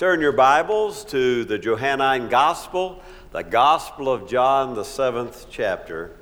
Turn 0.00 0.22
your 0.22 0.32
Bibles 0.32 1.04
to 1.10 1.44
the 1.44 1.58
Johannine 1.58 2.30
Gospel, 2.30 3.02
the 3.32 3.42
Gospel 3.42 4.10
of 4.10 4.26
John, 4.26 4.72
the 4.72 4.82
seventh 4.82 5.48
chapter. 5.50 6.16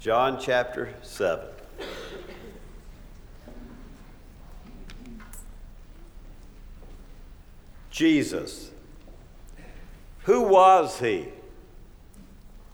John 0.00 0.40
chapter 0.40 0.92
7. 1.00 1.46
Jesus. 7.92 8.72
Who 10.24 10.42
was 10.42 10.98
he? 10.98 11.28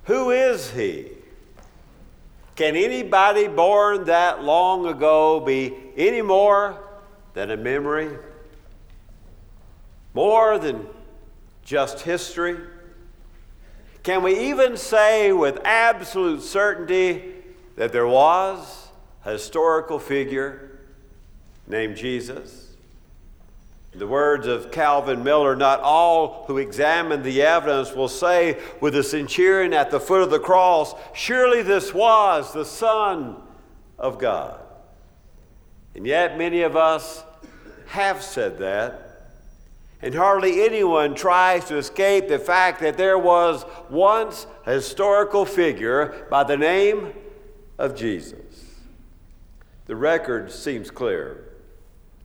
Who 0.04 0.30
is 0.30 0.70
he? 0.70 1.10
Can 2.54 2.74
anybody 2.74 3.48
born 3.48 4.04
that 4.04 4.42
long 4.42 4.86
ago 4.86 5.40
be 5.40 5.74
any 5.94 6.22
more 6.22 6.82
than 7.34 7.50
a 7.50 7.56
memory? 7.58 8.16
More 10.16 10.58
than 10.58 10.86
just 11.62 12.00
history? 12.00 12.56
Can 14.02 14.22
we 14.22 14.48
even 14.48 14.78
say 14.78 15.30
with 15.30 15.60
absolute 15.62 16.40
certainty 16.40 17.34
that 17.76 17.92
there 17.92 18.06
was 18.06 18.88
a 19.26 19.32
historical 19.32 19.98
figure 19.98 20.78
named 21.66 21.98
Jesus? 21.98 22.72
In 23.92 23.98
the 23.98 24.06
words 24.06 24.46
of 24.46 24.70
Calvin 24.70 25.22
Miller, 25.22 25.54
not 25.54 25.80
all 25.80 26.46
who 26.46 26.56
examine 26.56 27.22
the 27.22 27.42
evidence 27.42 27.92
will 27.92 28.08
say 28.08 28.58
with 28.80 28.94
the 28.94 29.02
centurion 29.02 29.74
at 29.74 29.90
the 29.90 30.00
foot 30.00 30.22
of 30.22 30.30
the 30.30 30.40
cross, 30.40 30.94
Surely 31.12 31.60
this 31.60 31.92
was 31.92 32.54
the 32.54 32.64
Son 32.64 33.36
of 33.98 34.18
God. 34.18 34.60
And 35.94 36.06
yet, 36.06 36.38
many 36.38 36.62
of 36.62 36.74
us 36.74 37.22
have 37.88 38.22
said 38.22 38.56
that. 38.60 39.05
And 40.06 40.14
hardly 40.14 40.64
anyone 40.64 41.16
tries 41.16 41.64
to 41.64 41.78
escape 41.78 42.28
the 42.28 42.38
fact 42.38 42.78
that 42.78 42.96
there 42.96 43.18
was 43.18 43.66
once 43.90 44.46
a 44.64 44.74
historical 44.74 45.44
figure 45.44 46.28
by 46.30 46.44
the 46.44 46.56
name 46.56 47.12
of 47.76 47.96
Jesus. 47.96 48.38
The 49.86 49.96
record 49.96 50.52
seems 50.52 50.92
clear. 50.92 51.48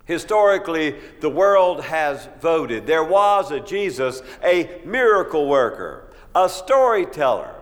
Historically, 0.06 0.95
the 1.22 1.30
world 1.31 1.83
has 1.86 2.30
voted. 2.39 2.86
There 2.86 3.03
was 3.03 3.50
a 3.50 3.59
Jesus, 3.59 4.22
a 4.44 4.80
miracle 4.86 5.50
worker, 5.50 6.13
a 6.36 6.47
storyteller, 6.47 7.56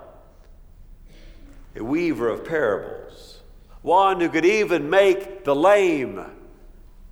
a 1.78 1.82
weaver 1.82 2.28
of 2.28 2.44
parables, 2.44 3.40
one 3.84 4.20
who 4.20 4.28
could 4.28 4.44
even 4.44 4.90
make 4.90 5.46
the 5.46 5.56
lame 5.56 6.26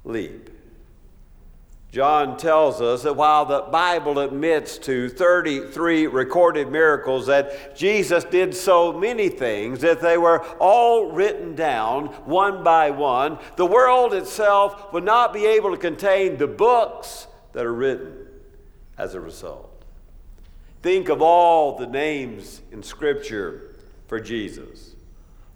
leap. 0.03 0.46
John 1.91 2.35
tells 2.35 2.81
us 2.81 3.03
that 3.03 3.15
while 3.15 3.45
the 3.45 3.61
Bible 3.61 4.19
admits 4.19 4.77
to 4.79 5.07
33 5.07 6.07
recorded 6.07 6.69
miracles, 6.69 7.27
that 7.27 7.77
Jesus 7.77 8.25
did 8.25 8.53
so 8.53 8.91
many 8.91 9.29
things 9.29 9.79
that 9.81 10.01
they 10.01 10.17
were 10.17 10.45
all 10.59 11.11
written 11.11 11.55
down 11.55 12.07
one 12.25 12.61
by 12.63 12.89
one, 12.89 13.39
the 13.55 13.65
world 13.65 14.13
itself 14.13 14.91
would 14.91 15.05
not 15.05 15.33
be 15.33 15.45
able 15.45 15.71
to 15.71 15.77
contain 15.77 16.37
the 16.37 16.47
books 16.47 17.27
that 17.53 17.65
are 17.65 17.73
written 17.73 18.27
as 18.97 19.13
a 19.13 19.21
result. 19.21 19.83
Think 20.81 21.07
of 21.07 21.21
all 21.21 21.77
the 21.77 21.87
names 21.87 22.61
in 22.71 22.83
Scripture 22.83 23.75
for 24.07 24.19
Jesus. 24.19 24.96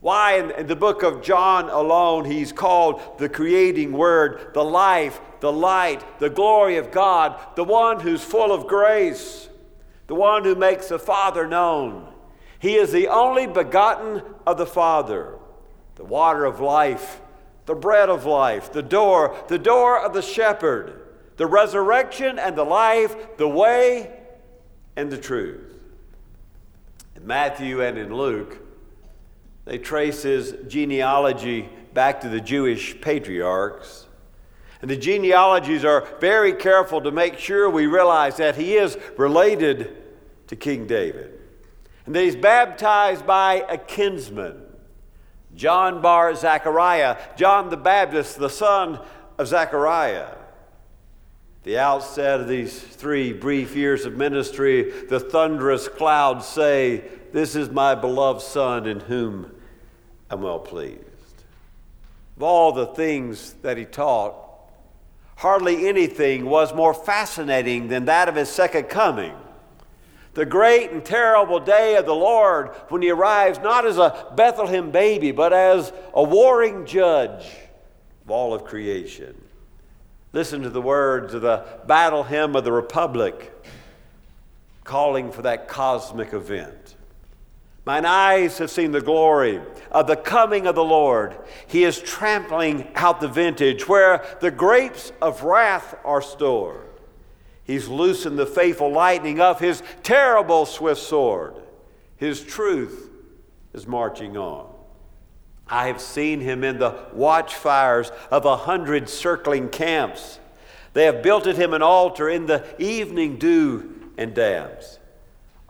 Why, 0.02 0.40
in, 0.40 0.66
the 0.66 0.76
book 0.76 1.04
of 1.04 1.22
John 1.22 1.70
alone, 1.70 2.26
he's 2.26 2.52
called 2.52 3.20
the 3.20 3.30
creating 3.30 3.92
word, 3.92 4.52
the 4.56 4.64
life, 4.64 5.22
the 5.42 5.52
light, 5.52 6.20
the 6.20 6.30
glory 6.30 6.78
of 6.78 6.92
God, 6.92 7.40
the 7.56 7.64
one 7.64 8.00
who's 8.00 8.24
full 8.24 8.52
of 8.52 8.68
grace, 8.68 9.48
the 10.08 10.16
one 10.16 10.44
who 10.44 10.56
makes 10.56 10.90
the 10.90 10.98
Father 10.98 11.46
known. 11.46 12.12
He 12.58 12.76
is 12.76 12.92
the 12.92 13.10
only 13.10 13.46
begotten 13.46 14.24
of 14.46 14.58
the 14.58 14.66
Father, 14.66 15.36
the 15.96 16.04
water 16.04 16.46
of 16.46 16.60
life, 16.60 17.22
the 17.68 17.76
bread 17.76 18.10
of 18.10 18.26
life, 18.26 18.74
the 18.74 18.82
door, 18.82 19.36
the 19.50 19.60
door 19.60 20.04
of 20.04 20.14
the 20.14 20.22
shepherd, 20.24 21.00
the 21.38 21.46
resurrection 21.46 22.40
and 22.40 22.56
the 22.56 22.64
life, 22.64 23.38
the 23.38 23.48
way 23.48 24.12
and 24.96 25.12
the 25.12 25.18
truth. 25.18 25.74
In 27.16 27.28
Matthew 27.28 27.84
and 27.84 28.00
in 28.00 28.16
Luke, 28.16 28.58
they 29.66 29.78
trace 29.78 30.24
his 30.24 30.56
genealogy 30.68 31.70
back 31.94 32.22
to 32.22 32.30
the 32.30 32.42
Jewish 32.42 33.00
patriarchs. 33.00 34.08
And 34.82 34.90
the 34.90 34.98
genealogies 34.98 35.86
are 35.86 36.08
very 36.20 36.54
careful 36.54 37.02
to 37.02 37.12
make 37.12 37.38
sure 37.38 37.70
we 37.70 37.86
realize 37.86 38.38
that 38.38 38.56
he 38.56 38.76
is 38.76 38.98
related 39.18 39.96
to 40.48 40.56
King 40.56 40.88
David. 40.88 41.40
And 42.06 42.16
that 42.16 42.24
he's 42.24 42.36
baptized 42.36 43.28
by 43.28 43.64
a 43.70 43.78
kinsman, 43.78 44.64
John 45.56 46.02
bar 46.02 46.34
Zechariah, 46.34 47.18
John 47.36 47.70
the 47.70 47.78
Baptist, 47.78 48.40
the 48.40 48.50
son 48.50 49.00
of 49.38 49.48
Zechariah. 49.48 50.36
The 51.64 51.78
outset 51.78 52.40
of 52.40 52.48
these 52.48 52.80
three 52.80 53.34
brief 53.34 53.76
years 53.76 54.06
of 54.06 54.18
ministry, 54.18 54.90
the 55.10 55.20
thunderous 55.20 55.88
clouds 55.88 56.48
say, 56.48 57.04
This 57.32 57.56
is 57.56 57.70
my 57.70 57.96
beloved 57.96 58.42
Son 58.42 58.86
in 58.86 59.00
whom 59.00 59.52
I'm 60.30 60.42
well 60.42 60.60
pleased. 60.60 61.06
Of 62.38 62.44
all 62.44 62.72
the 62.72 62.88
things 62.88 63.54
that 63.62 63.78
he 63.78 63.86
taught, 63.86 64.36
hardly 65.38 65.88
anything 65.88 66.46
was 66.46 66.74
more 66.74 66.94
fascinating 66.94 67.88
than 67.88 68.06
that 68.06 68.28
of 68.28 68.36
his 68.36 68.50
second 68.50 68.86
coming. 68.86 69.34
The 70.34 70.46
great 70.46 70.92
and 70.92 71.04
terrible 71.04 71.60
day 71.60 71.96
of 71.98 72.06
the 72.06 72.16
Lord 72.16 72.70
when 72.90 73.02
he 73.02 73.12
arrives 73.12 73.60
not 73.60 73.86
as 73.86 73.98
a 73.98 74.34
Bethlehem 74.36 74.92
baby, 74.92 75.32
but 75.32 75.52
as 75.52 75.92
a 76.14 76.24
warring 76.24 76.86
judge 76.86 77.46
of 78.24 78.32
all 78.32 78.54
of 78.54 78.64
creation. 78.64 79.36
Listen 80.34 80.62
to 80.62 80.70
the 80.70 80.82
words 80.82 81.34
of 81.34 81.42
the 81.42 81.66
battle 81.86 82.24
hymn 82.24 82.56
of 82.56 82.64
the 82.64 82.72
Republic 82.72 83.52
calling 84.86 85.32
for 85.32 85.42
that 85.42 85.68
cosmic 85.68 86.34
event. 86.34 86.81
Mine 87.86 88.06
eyes 88.06 88.60
have 88.60 88.70
seen 88.70 88.92
the 88.92 89.02
glory 89.02 89.60
of 89.92 90.06
the 90.06 90.16
coming 90.16 90.68
of 90.68 90.76
the 90.76 90.84
Lord. 90.84 91.36
He 91.66 91.84
is 91.84 92.00
trampling 92.00 92.88
out 92.96 93.20
the 93.20 93.28
vintage 93.28 93.88
where 93.88 94.24
the 94.40 94.52
grapes 94.52 95.12
of 95.22 95.44
wrath 95.44 95.96
are 96.06 96.22
stored. 96.22 96.88
He's 97.64 97.88
loosened 97.88 98.38
the 98.38 98.46
faithful 98.46 98.92
lightning 98.92 99.40
of 99.40 99.60
his 99.60 99.82
terrible 100.04 100.66
swift 100.66 101.02
sword. 101.02 101.56
His 102.18 102.44
truth 102.44 103.10
is 103.74 103.88
marching 103.88 104.38
on. 104.38 104.68
I 105.68 105.88
have 105.88 106.02
seen 106.02 106.42
him 106.42 106.64
in 106.64 106.78
the 106.78 107.06
watchfires 107.14 108.12
of 108.30 108.46
a 108.46 108.58
hundred 108.58 109.10
circling 109.10 109.70
camps. 109.70 110.40
They 110.94 111.06
have 111.06 111.24
built 111.24 111.48
at 111.48 111.56
him 111.56 111.74
an 111.74 111.82
altar 111.82 112.30
in 112.30 112.46
the 112.46 112.64
evening 112.78 113.38
dew 113.38 114.12
and 114.18 114.36
damps. 114.36 115.00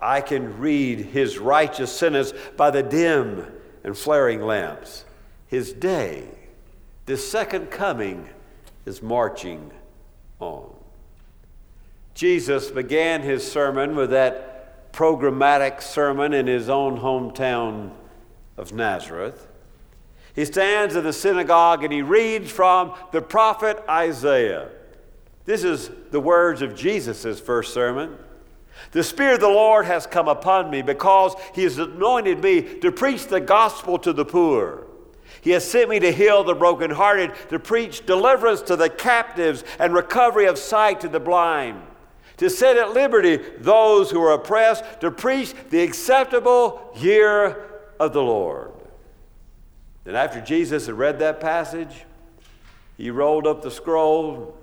I 0.02 0.22
can 0.22 0.60
read 0.60 1.00
his 1.00 1.38
righteous 1.38 1.92
sentence 1.92 2.34
by 2.58 2.72
the 2.72 2.84
dim 2.84 3.46
and 3.84 3.98
flaring 3.98 4.42
lamps. 4.42 5.06
His 5.48 5.74
day, 5.74 6.28
this 7.06 7.30
second 7.30 7.72
coming, 7.72 8.30
is 8.86 9.02
marching 9.02 9.72
on. 10.40 10.74
Jesus 12.16 12.72
began 12.72 13.22
his 13.22 13.50
sermon 13.50 13.96
with 13.96 14.10
that 14.10 14.92
programmatic 14.92 15.82
sermon 15.82 16.34
in 16.34 16.48
his 16.48 16.70
own 16.70 17.00
hometown 17.00 17.92
of 18.58 18.74
Nazareth. 18.74 19.48
He 20.34 20.46
stands 20.46 20.96
in 20.96 21.04
the 21.04 21.14
synagogue 21.14 21.84
and 21.84 21.92
he 21.92 22.02
reads 22.02 22.52
from 22.52 22.94
the 23.12 23.22
prophet 23.22 23.84
Isaiah. 23.90 24.70
This 25.46 25.64
is 25.64 25.90
the 26.12 26.20
words 26.20 26.62
of 26.62 26.76
Jesus' 26.76 27.40
first 27.40 27.74
sermon. 27.74 28.18
The 28.92 29.04
Spirit 29.04 29.36
of 29.36 29.40
the 29.42 29.48
Lord 29.48 29.86
has 29.86 30.08
come 30.08 30.28
upon 30.28 30.70
me 30.70 30.82
because 30.82 31.36
He 31.54 31.64
has 31.64 31.78
anointed 31.78 32.44
me 32.44 32.62
to 32.80 32.92
preach 32.92 33.28
the 33.28 33.40
gospel 33.40 33.98
to 34.00 34.14
the 34.14 34.26
poor. 34.26 34.88
He 35.42 35.52
has 35.52 35.70
sent 35.70 35.90
me 35.90 36.00
to 36.00 36.12
heal 36.12 36.44
the 36.44 36.54
brokenhearted, 36.54 37.32
to 37.50 37.60
preach 37.60 38.06
deliverance 38.06 38.62
to 38.64 38.76
the 38.76 38.90
captives 38.90 39.64
and 39.80 39.94
recovery 39.94 40.46
of 40.46 40.58
sight 40.58 41.02
to 41.02 41.08
the 41.08 41.20
blind, 41.20 41.82
to 42.38 42.50
set 42.50 42.78
at 42.78 42.94
liberty 42.94 43.38
those 43.58 44.12
who 44.12 44.22
are 44.22 44.34
oppressed, 44.34 44.84
to 45.02 45.10
preach 45.10 45.54
the 45.70 45.82
acceptable 45.82 46.92
year 46.96 47.82
of 48.00 48.14
the 48.14 48.22
Lord. 48.22 48.72
Then, 50.04 50.16
after 50.16 50.42
Jesus 50.42 50.88
had 50.88 50.96
read 50.96 51.20
that 51.20 51.40
passage, 51.40 52.06
he 52.98 53.10
rolled 53.10 53.48
up 53.48 53.62
the 53.62 53.72
scroll, 53.72 54.58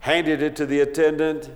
handed 0.00 0.42
it 0.42 0.56
to 0.56 0.66
the 0.66 0.80
attendant, 0.80 1.50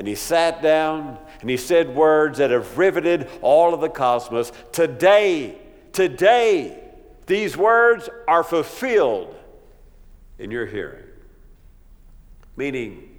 and 0.00 0.08
he 0.08 0.14
sat 0.14 0.62
down 0.62 1.18
and 1.42 1.50
he 1.50 1.58
said 1.58 1.94
words 1.94 2.38
that 2.38 2.50
have 2.50 2.78
riveted 2.78 3.28
all 3.42 3.74
of 3.74 3.82
the 3.82 3.88
cosmos. 3.90 4.50
Today, 4.72 5.58
today, 5.92 6.82
these 7.26 7.54
words 7.54 8.08
are 8.26 8.42
fulfilled 8.42 9.36
in 10.38 10.50
your 10.50 10.64
hearing. 10.64 11.04
Meaning, 12.56 13.14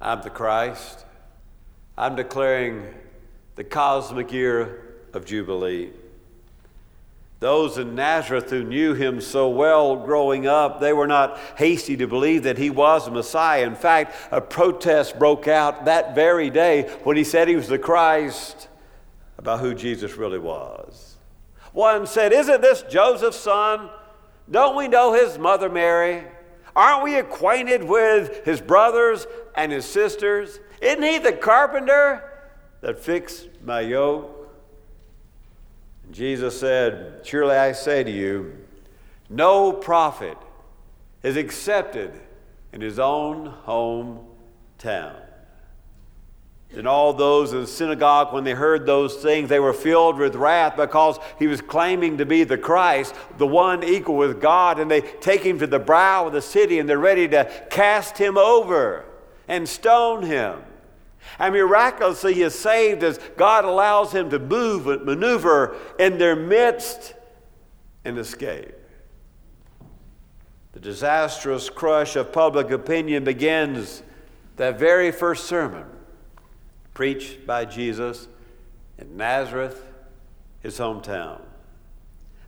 I'm 0.00 0.22
the 0.22 0.30
Christ. 0.30 1.04
I'm 1.98 2.14
declaring 2.14 2.94
the 3.56 3.64
cosmic 3.64 4.30
year 4.30 4.94
of 5.14 5.24
Jubilee. 5.24 5.90
Those 7.44 7.76
in 7.76 7.94
Nazareth 7.94 8.48
who 8.48 8.64
knew 8.64 8.94
him 8.94 9.20
so 9.20 9.50
well 9.50 9.96
growing 9.96 10.46
up, 10.46 10.80
they 10.80 10.94
were 10.94 11.06
not 11.06 11.38
hasty 11.58 11.94
to 11.98 12.06
believe 12.06 12.44
that 12.44 12.56
he 12.56 12.70
was 12.70 13.04
the 13.04 13.10
Messiah. 13.10 13.66
In 13.66 13.74
fact, 13.74 14.16
a 14.30 14.40
protest 14.40 15.18
broke 15.18 15.46
out 15.46 15.84
that 15.84 16.14
very 16.14 16.48
day 16.48 16.90
when 17.02 17.18
he 17.18 17.22
said 17.22 17.46
he 17.46 17.54
was 17.54 17.68
the 17.68 17.78
Christ 17.78 18.68
about 19.36 19.60
who 19.60 19.74
Jesus 19.74 20.16
really 20.16 20.38
was. 20.38 21.16
One 21.74 22.06
said, 22.06 22.32
Isn't 22.32 22.62
this 22.62 22.80
Joseph's 22.88 23.40
son? 23.40 23.90
Don't 24.50 24.74
we 24.74 24.88
know 24.88 25.12
his 25.12 25.38
mother 25.38 25.68
Mary? 25.68 26.24
Aren't 26.74 27.04
we 27.04 27.16
acquainted 27.16 27.84
with 27.84 28.42
his 28.46 28.62
brothers 28.62 29.26
and 29.54 29.70
his 29.70 29.84
sisters? 29.84 30.60
Isn't 30.80 31.02
he 31.02 31.18
the 31.18 31.34
carpenter 31.34 32.24
that 32.80 32.98
fixed 32.98 33.50
my 33.62 33.80
yoke? 33.80 34.33
Jesus 36.10 36.58
said, 36.58 37.20
Surely 37.24 37.56
I 37.56 37.72
say 37.72 38.04
to 38.04 38.10
you, 38.10 38.56
no 39.28 39.72
prophet 39.72 40.36
is 41.22 41.36
accepted 41.36 42.12
in 42.72 42.80
his 42.80 42.98
own 42.98 43.52
hometown. 43.66 45.16
And 46.76 46.88
all 46.88 47.12
those 47.12 47.52
in 47.52 47.60
the 47.60 47.66
synagogue, 47.66 48.32
when 48.32 48.42
they 48.42 48.52
heard 48.52 48.84
those 48.84 49.16
things, 49.16 49.48
they 49.48 49.60
were 49.60 49.72
filled 49.72 50.18
with 50.18 50.34
wrath 50.34 50.76
because 50.76 51.18
he 51.38 51.46
was 51.46 51.60
claiming 51.60 52.18
to 52.18 52.26
be 52.26 52.42
the 52.42 52.58
Christ, 52.58 53.14
the 53.38 53.46
one 53.46 53.84
equal 53.84 54.16
with 54.16 54.40
God. 54.40 54.80
And 54.80 54.90
they 54.90 55.00
take 55.00 55.42
him 55.42 55.58
to 55.60 55.66
the 55.66 55.78
brow 55.78 56.26
of 56.26 56.32
the 56.32 56.42
city 56.42 56.80
and 56.80 56.88
they're 56.88 56.98
ready 56.98 57.28
to 57.28 57.50
cast 57.70 58.18
him 58.18 58.36
over 58.36 59.04
and 59.46 59.68
stone 59.68 60.24
him. 60.24 60.62
And 61.38 61.54
miraculously, 61.54 62.34
he 62.34 62.42
is 62.42 62.58
saved 62.58 63.02
as 63.02 63.18
God 63.36 63.64
allows 63.64 64.12
him 64.12 64.30
to 64.30 64.38
move 64.38 64.86
and 64.86 65.04
maneuver 65.04 65.76
in 65.98 66.18
their 66.18 66.36
midst 66.36 67.14
and 68.04 68.18
escape. 68.18 68.74
The 70.72 70.80
disastrous 70.80 71.70
crush 71.70 72.16
of 72.16 72.32
public 72.32 72.70
opinion 72.70 73.24
begins 73.24 74.02
that 74.56 74.78
very 74.78 75.10
first 75.12 75.46
sermon 75.46 75.86
preached 76.92 77.46
by 77.46 77.64
Jesus 77.64 78.28
in 78.98 79.16
Nazareth, 79.16 79.82
his 80.60 80.78
hometown. 80.78 81.40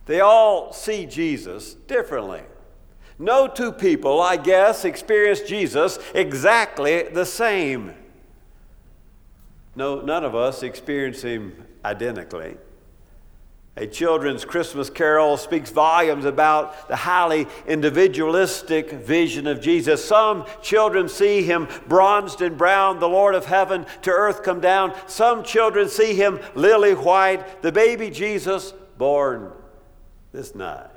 They 0.05 0.21
all 0.21 0.71
see 0.71 1.05
Jesus 1.05 1.73
differently. 1.73 2.41
No 3.19 3.47
two 3.47 3.71
people, 3.71 4.21
I 4.21 4.37
guess, 4.37 4.85
experience 4.85 5.41
Jesus 5.41 5.99
exactly 6.13 7.03
the 7.03 7.25
same. 7.25 7.93
No, 9.77 10.01
none 10.01 10.25
of 10.25 10.33
us 10.33 10.63
experience 10.63 11.21
him 11.21 11.53
identically. 11.85 12.57
A 13.75 13.85
children's 13.85 14.43
Christmas 14.43 14.89
carol 14.89 15.37
speaks 15.37 15.69
volumes 15.69 16.25
about 16.25 16.87
the 16.87 16.95
highly 16.95 17.45
individualistic 17.67 18.89
vision 18.89 19.45
of 19.45 19.61
Jesus. 19.61 20.03
Some 20.03 20.47
children 20.63 21.07
see 21.07 21.43
him 21.43 21.67
bronzed 21.87 22.41
and 22.41 22.57
brown, 22.57 22.99
the 22.99 23.07
Lord 23.07 23.35
of 23.35 23.45
heaven 23.45 23.85
to 24.01 24.09
earth 24.09 24.41
come 24.41 24.59
down. 24.59 24.95
Some 25.05 25.43
children 25.43 25.89
see 25.89 26.15
him 26.15 26.39
lily 26.55 26.95
white, 26.95 27.61
the 27.61 27.71
baby 27.71 28.09
Jesus 28.09 28.73
born 28.97 29.51
this 30.31 30.55
night. 30.55 30.89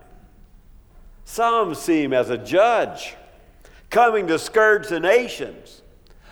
Some 1.26 1.74
see 1.74 2.04
him 2.04 2.14
as 2.14 2.30
a 2.30 2.38
judge 2.38 3.14
coming 3.90 4.26
to 4.28 4.38
scourge 4.38 4.88
the 4.88 5.00
nations. 5.00 5.79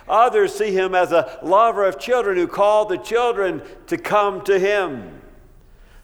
Others 0.08 0.54
see 0.54 0.72
him 0.72 0.94
as 0.94 1.12
a 1.12 1.38
lover 1.42 1.84
of 1.84 1.98
children 1.98 2.36
who 2.36 2.46
called 2.46 2.88
the 2.88 2.96
children 2.96 3.62
to 3.86 3.96
come 3.96 4.42
to 4.42 4.58
him. 4.58 5.20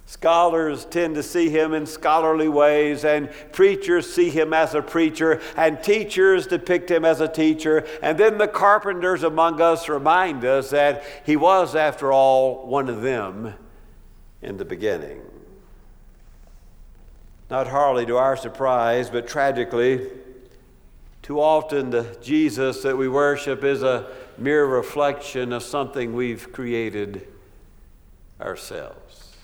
Scholars 0.07 0.85
tend 0.85 1.15
to 1.15 1.23
see 1.23 1.49
him 1.49 1.73
in 1.73 1.87
scholarly 1.87 2.49
ways, 2.49 3.07
and 3.07 3.31
preachers 3.53 4.13
see 4.13 4.29
him 4.29 4.53
as 4.53 4.75
a 4.75 4.83
preacher, 4.83 5.41
and 5.57 5.83
teachers 5.83 6.47
depict 6.47 6.91
him 6.91 7.07
as 7.07 7.23
a 7.23 7.29
teacher. 7.29 7.87
And 8.03 8.19
then 8.19 8.37
the 8.37 8.49
carpenters 8.49 9.23
among 9.23 9.63
us 9.63 9.89
remind 9.89 10.45
us 10.45 10.71
that 10.71 11.05
he 11.25 11.37
was, 11.37 11.75
after 11.75 12.13
all, 12.13 12.67
one 12.67 12.91
of 12.91 13.01
them 13.01 13.55
in 14.43 14.59
the 14.59 14.65
beginning. 14.67 15.23
Not 17.49 17.69
hardly 17.69 18.05
to 18.07 18.19
our 18.19 18.37
surprise, 18.37 19.09
but 19.09 19.27
tragically, 19.27 20.11
too 21.25 21.41
often, 21.41 21.89
the 21.89 22.19
Jesus 22.21 22.83
that 22.83 22.99
we 22.99 23.09
worship 23.09 23.65
is 23.65 23.83
a 23.83 24.07
mere 24.37 24.67
reflection 24.67 25.55
of 25.55 25.63
something 25.63 26.13
we've 26.13 26.53
created 26.53 27.27
ourselves. 28.39 29.35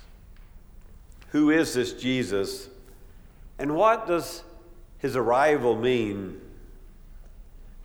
Who 1.30 1.48
is 1.48 1.72
this 1.72 1.94
Jesus? 1.94 2.68
And 3.58 3.74
what 3.74 4.06
does 4.06 4.42
his 4.98 5.16
arrival 5.16 5.74
mean? 5.74 6.38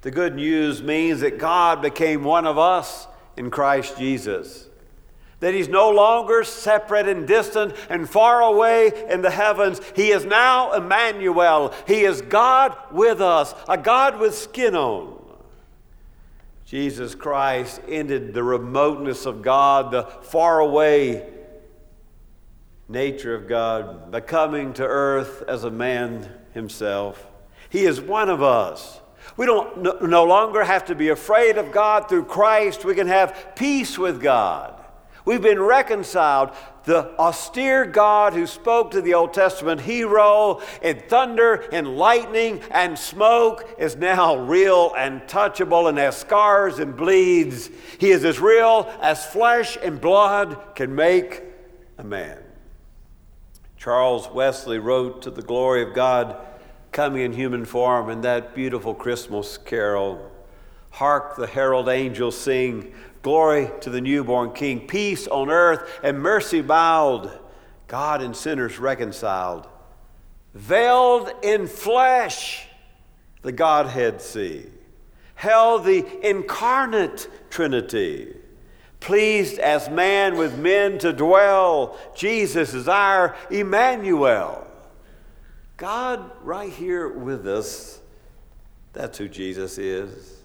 The 0.01 0.11
good 0.11 0.35
news 0.35 0.83
means 0.83 1.21
that 1.21 1.37
God 1.37 1.81
became 1.81 2.25
one 2.25 2.45
of 2.45 2.57
us 2.57 3.07
in 3.37 3.49
Christ 3.49 3.97
Jesus 3.97 4.67
that 5.45 5.53
he's 5.53 5.69
no 5.69 5.91
longer 5.91 6.43
separate 6.43 7.07
and 7.07 7.27
distant 7.27 7.75
and 7.87 8.09
far 8.09 8.41
away 8.41 8.91
in 9.11 9.21
the 9.21 9.29
heavens. 9.29 9.79
He 9.95 10.09
is 10.09 10.25
now 10.25 10.73
Emmanuel. 10.73 11.71
He 11.85 12.03
is 12.03 12.23
God 12.23 12.75
with 12.91 13.21
us, 13.21 13.53
a 13.69 13.77
God 13.77 14.17
with 14.17 14.33
skin 14.33 14.75
on. 14.75 15.23
Jesus 16.65 17.13
Christ 17.13 17.79
ended 17.87 18.33
the 18.33 18.41
remoteness 18.41 19.27
of 19.27 19.43
God, 19.43 19.91
the 19.91 20.05
far 20.23 20.61
away 20.61 21.31
nature 22.89 23.35
of 23.35 23.47
God, 23.47 24.11
by 24.11 24.21
coming 24.21 24.73
to 24.73 24.83
earth 24.83 25.43
as 25.47 25.63
a 25.63 25.69
man 25.69 26.27
himself. 26.55 27.23
He 27.69 27.85
is 27.85 28.01
one 28.01 28.29
of 28.29 28.41
us. 28.41 28.99
We 29.37 29.45
don't 29.45 29.77
no, 29.77 29.91
no 29.99 30.23
longer 30.23 30.63
have 30.63 30.85
to 30.85 30.95
be 30.95 31.09
afraid 31.09 31.59
of 31.59 31.71
God 31.71 32.09
through 32.09 32.25
Christ. 32.25 32.83
We 32.83 32.95
can 32.95 33.05
have 33.05 33.53
peace 33.55 33.95
with 33.95 34.19
God. 34.19 34.81
We've 35.25 35.41
been 35.41 35.61
reconciled. 35.61 36.51
The 36.83 37.17
austere 37.17 37.83
God 37.85 38.33
who 38.33 38.45
spoke 38.45 38.91
to 38.91 39.01
the 39.01 39.15
Old 39.15 39.33
Testament 39.33 39.81
hero 39.81 40.61
in 40.83 40.99
thunder 41.07 41.67
and 41.71 41.97
lightning 41.97 42.61
and 42.69 42.97
smoke 42.97 43.67
is 43.79 43.95
now 43.95 44.37
real 44.37 44.93
and 44.95 45.21
touchable 45.23 45.89
and 45.89 45.97
has 45.97 46.15
scars 46.15 46.77
and 46.77 46.95
bleeds. 46.95 47.71
He 47.97 48.11
is 48.11 48.23
as 48.23 48.39
real 48.39 48.87
as 49.01 49.25
flesh 49.25 49.77
and 49.81 49.99
blood 49.99 50.75
can 50.75 50.93
make 50.93 51.41
a 51.97 52.03
man. 52.03 52.37
Charles 53.77 54.29
Wesley 54.29 54.77
wrote 54.77 55.23
to 55.23 55.31
the 55.31 55.41
glory 55.41 55.81
of 55.81 55.95
God 55.95 56.37
coming 56.91 57.23
in 57.23 57.33
human 57.33 57.65
form 57.65 58.11
in 58.11 58.21
that 58.21 58.53
beautiful 58.53 58.93
Christmas 58.93 59.57
carol. 59.57 60.31
Hark 60.91 61.35
the 61.35 61.47
herald 61.47 61.89
angels 61.89 62.37
sing, 62.37 62.93
Glory 63.25 63.71
to 63.81 63.89
the 63.89 64.01
newborn 64.01 64.53
King. 64.53 64.85
Peace 64.85 65.25
on 65.25 65.49
earth 65.49 65.99
and 66.03 66.19
mercy 66.19 66.61
mild. 66.61 67.31
God 67.87 68.21
and 68.21 68.35
sinners 68.35 68.77
reconciled. 68.77 69.67
Veiled 70.53 71.31
in 71.41 71.65
flesh, 71.65 72.67
the 73.41 73.51
Godhead 73.51 74.21
see. 74.21 74.67
Held 75.33 75.85
the 75.85 76.05
incarnate 76.21 77.27
Trinity. 77.49 78.35
Pleased 78.99 79.57
as 79.57 79.89
man 79.89 80.37
with 80.37 80.59
men 80.59 80.99
to 80.99 81.11
dwell. 81.11 81.97
Jesus 82.15 82.75
is 82.75 82.87
our 82.87 83.35
Emmanuel. 83.49 84.67
God, 85.77 86.29
right 86.43 86.71
here 86.71 87.09
with 87.09 87.47
us, 87.47 87.99
that's 88.93 89.17
who 89.17 89.27
Jesus 89.27 89.79
is. 89.79 90.44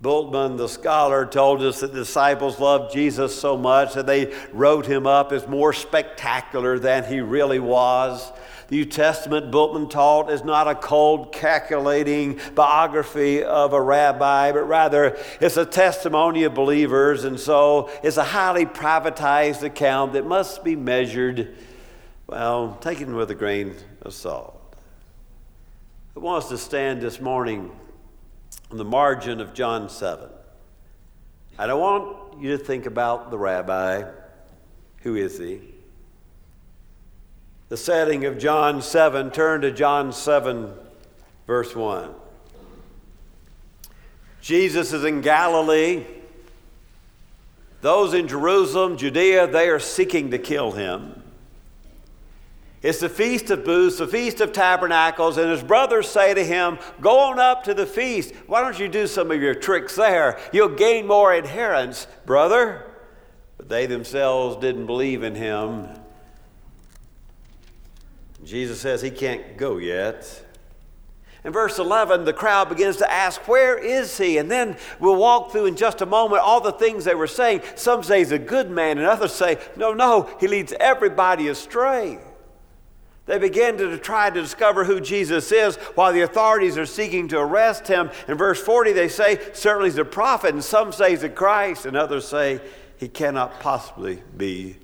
Bultmann, 0.00 0.58
the 0.58 0.68
scholar, 0.68 1.24
told 1.24 1.62
us 1.62 1.80
that 1.80 1.92
the 1.92 2.00
disciples 2.00 2.60
loved 2.60 2.92
Jesus 2.92 3.38
so 3.38 3.56
much 3.56 3.94
that 3.94 4.06
they 4.06 4.34
wrote 4.52 4.84
him 4.84 5.06
up 5.06 5.32
as 5.32 5.48
more 5.48 5.72
spectacular 5.72 6.78
than 6.78 7.04
he 7.04 7.20
really 7.20 7.58
was. 7.58 8.30
The 8.68 8.76
New 8.76 8.84
Testament, 8.84 9.50
Bultmann 9.50 9.88
taught, 9.88 10.30
is 10.30 10.44
not 10.44 10.68
a 10.68 10.74
cold, 10.74 11.32
calculating 11.32 12.38
biography 12.54 13.42
of 13.42 13.72
a 13.72 13.80
rabbi, 13.80 14.52
but 14.52 14.64
rather 14.64 15.16
it's 15.40 15.56
a 15.56 15.64
testimony 15.64 16.42
of 16.44 16.52
believers, 16.52 17.24
and 17.24 17.40
so 17.40 17.90
it's 18.02 18.18
a 18.18 18.24
highly 18.24 18.66
privatized 18.66 19.62
account 19.62 20.12
that 20.12 20.26
must 20.26 20.62
be 20.62 20.76
measured, 20.76 21.54
well, 22.26 22.76
taken 22.82 23.14
with 23.14 23.30
a 23.30 23.34
grain 23.34 23.76
of 24.02 24.12
salt. 24.12 24.60
I 26.14 26.18
want 26.18 26.44
us 26.44 26.50
to 26.50 26.58
stand 26.58 27.00
this 27.00 27.20
morning 27.20 27.70
on 28.70 28.76
the 28.76 28.84
margin 28.84 29.40
of 29.40 29.54
John 29.54 29.88
7. 29.88 30.28
And 31.58 31.70
I 31.70 31.74
want 31.74 32.40
you 32.40 32.56
to 32.56 32.58
think 32.62 32.86
about 32.86 33.30
the 33.30 33.38
rabbi. 33.38 34.04
Who 35.02 35.14
is 35.14 35.38
he? 35.38 35.60
The 37.68 37.76
setting 37.76 38.24
of 38.24 38.38
John 38.38 38.82
7, 38.82 39.30
turn 39.30 39.62
to 39.62 39.72
John 39.72 40.12
7, 40.12 40.72
verse 41.46 41.74
1. 41.74 42.14
Jesus 44.40 44.92
is 44.92 45.04
in 45.04 45.20
Galilee. 45.20 46.04
Those 47.80 48.14
in 48.14 48.28
Jerusalem, 48.28 48.96
Judea, 48.96 49.48
they 49.48 49.68
are 49.68 49.80
seeking 49.80 50.30
to 50.30 50.38
kill 50.38 50.72
him. 50.72 51.22
It's 52.86 53.00
the 53.00 53.08
Feast 53.08 53.50
of 53.50 53.64
Booths, 53.64 53.98
the 53.98 54.06
Feast 54.06 54.40
of 54.40 54.52
Tabernacles, 54.52 55.38
and 55.38 55.50
his 55.50 55.60
brothers 55.60 56.08
say 56.08 56.34
to 56.34 56.44
him, 56.44 56.78
Go 57.00 57.18
on 57.18 57.40
up 57.40 57.64
to 57.64 57.74
the 57.74 57.84
feast. 57.84 58.32
Why 58.46 58.60
don't 58.60 58.78
you 58.78 58.86
do 58.86 59.08
some 59.08 59.32
of 59.32 59.42
your 59.42 59.56
tricks 59.56 59.96
there? 59.96 60.38
You'll 60.52 60.68
gain 60.68 61.08
more 61.08 61.34
adherents, 61.34 62.06
brother. 62.26 62.88
But 63.56 63.68
they 63.68 63.86
themselves 63.86 64.58
didn't 64.58 64.86
believe 64.86 65.24
in 65.24 65.34
him. 65.34 65.88
Jesus 68.44 68.80
says 68.80 69.02
he 69.02 69.10
can't 69.10 69.56
go 69.56 69.78
yet. 69.78 70.44
In 71.42 71.52
verse 71.52 71.80
11, 71.80 72.24
the 72.24 72.32
crowd 72.32 72.68
begins 72.68 72.98
to 72.98 73.12
ask, 73.12 73.48
Where 73.48 73.76
is 73.76 74.16
he? 74.16 74.38
And 74.38 74.48
then 74.48 74.76
we'll 75.00 75.16
walk 75.16 75.50
through 75.50 75.66
in 75.66 75.74
just 75.74 76.02
a 76.02 76.06
moment 76.06 76.40
all 76.40 76.60
the 76.60 76.70
things 76.70 77.04
they 77.04 77.16
were 77.16 77.26
saying. 77.26 77.62
Some 77.74 78.04
say 78.04 78.20
he's 78.20 78.30
a 78.30 78.38
good 78.38 78.70
man, 78.70 78.98
and 78.98 79.08
others 79.08 79.32
say, 79.32 79.58
No, 79.74 79.92
no, 79.92 80.30
he 80.38 80.46
leads 80.46 80.72
everybody 80.78 81.48
astray. 81.48 82.20
They 83.26 83.38
begin 83.38 83.76
to 83.78 83.98
try 83.98 84.30
to 84.30 84.40
discover 84.40 84.84
who 84.84 85.00
Jesus 85.00 85.50
is 85.50 85.76
while 85.96 86.12
the 86.12 86.20
authorities 86.20 86.78
are 86.78 86.86
seeking 86.86 87.26
to 87.28 87.38
arrest 87.38 87.88
him. 87.88 88.10
In 88.28 88.36
verse 88.36 88.60
40, 88.60 88.92
they 88.92 89.08
say, 89.08 89.40
Certainly 89.52 89.90
he's 89.90 89.98
a 89.98 90.04
prophet, 90.04 90.54
and 90.54 90.62
some 90.62 90.92
say 90.92 91.10
he's 91.10 91.24
a 91.24 91.28
Christ, 91.28 91.86
and 91.86 91.96
others 91.96 92.26
say 92.26 92.60
he 92.98 93.08
cannot 93.08 93.58
possibly 93.58 94.22
be 94.36 94.76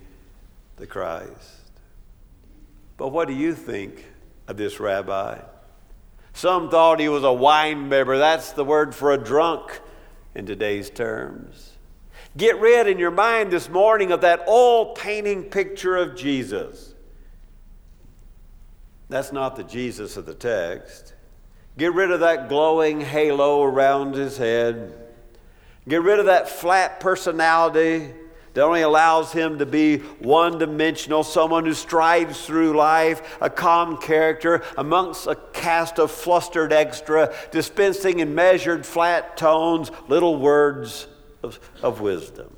the 0.77 0.89
Christ. 0.89 1.71
But 2.97 3.09
what 3.09 3.29
do 3.29 3.35
you 3.35 3.55
think 3.55 4.07
of 4.49 4.57
this 4.57 4.81
rabbi? 4.81 5.41
Some 6.33 6.69
thought 6.69 6.99
he 6.99 7.09
was 7.09 7.25
a 7.25 7.33
wine 7.33 7.89
bibber. 7.89 8.19
That's 8.19 8.53
the 8.53 8.65
word 8.65 8.93
for 8.95 9.13
a 9.13 9.19
drunk 9.19 9.81
in 10.35 10.47
today's 10.47 10.91
terms. 10.91 11.73
Get 12.37 12.59
rid 12.59 12.89
in 12.89 12.99
your 12.99 13.11
mind 13.11 13.53
this 13.53 13.69
morning 13.69 14.11
of 14.11 14.23
that 14.23 14.43
old 14.49 14.97
painting 14.97 15.45
picture 15.45 15.97
of 15.97 16.17
Jesus. 16.17 16.92
That's 19.13 19.31
not 19.31 19.57
the 19.57 19.65
Jesus 19.65 20.17
of 20.17 20.25
the 20.25 20.33
text. 20.33 21.13
Get 21.77 21.93
rid 21.93 22.11
of 22.11 22.21
that 22.21 22.49
glowing 22.49 23.03
halo 23.03 23.63
around 23.63 24.15
his 24.15 24.39
head. 24.39 24.95
Get 25.87 26.01
rid 26.01 26.19
of 26.19 26.25
that 26.27 26.49
flat 26.49 26.99
personality 26.99 28.11
that 28.55 28.63
only 28.63 28.81
allows 28.81 29.31
him 29.31 29.59
to 29.59 29.67
be 29.67 29.99
one 29.99 30.57
dimensional, 30.57 31.25
someone 31.25 31.67
who 31.67 31.75
strides 31.75 32.47
through 32.47 32.73
life, 32.73 33.37
a 33.43 33.51
calm 33.51 33.99
character 33.99 34.63
amongst 34.79 35.27
a 35.27 35.35
cast 35.53 35.99
of 35.99 36.11
flustered 36.11 36.73
extra, 36.73 37.35
dispensing 37.51 38.21
in 38.21 38.35
measured 38.35 38.87
flat 38.87 39.37
tones 39.37 39.91
little 40.09 40.39
words 40.39 41.07
of, 41.43 41.61
of 41.83 42.01
wisdom. 42.01 42.57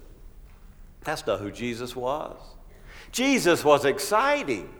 That's 1.03 1.27
not 1.27 1.41
who 1.41 1.51
Jesus 1.51 1.97
was. 1.97 2.37
Jesus 3.11 3.65
was 3.65 3.85
exciting. 3.85 4.73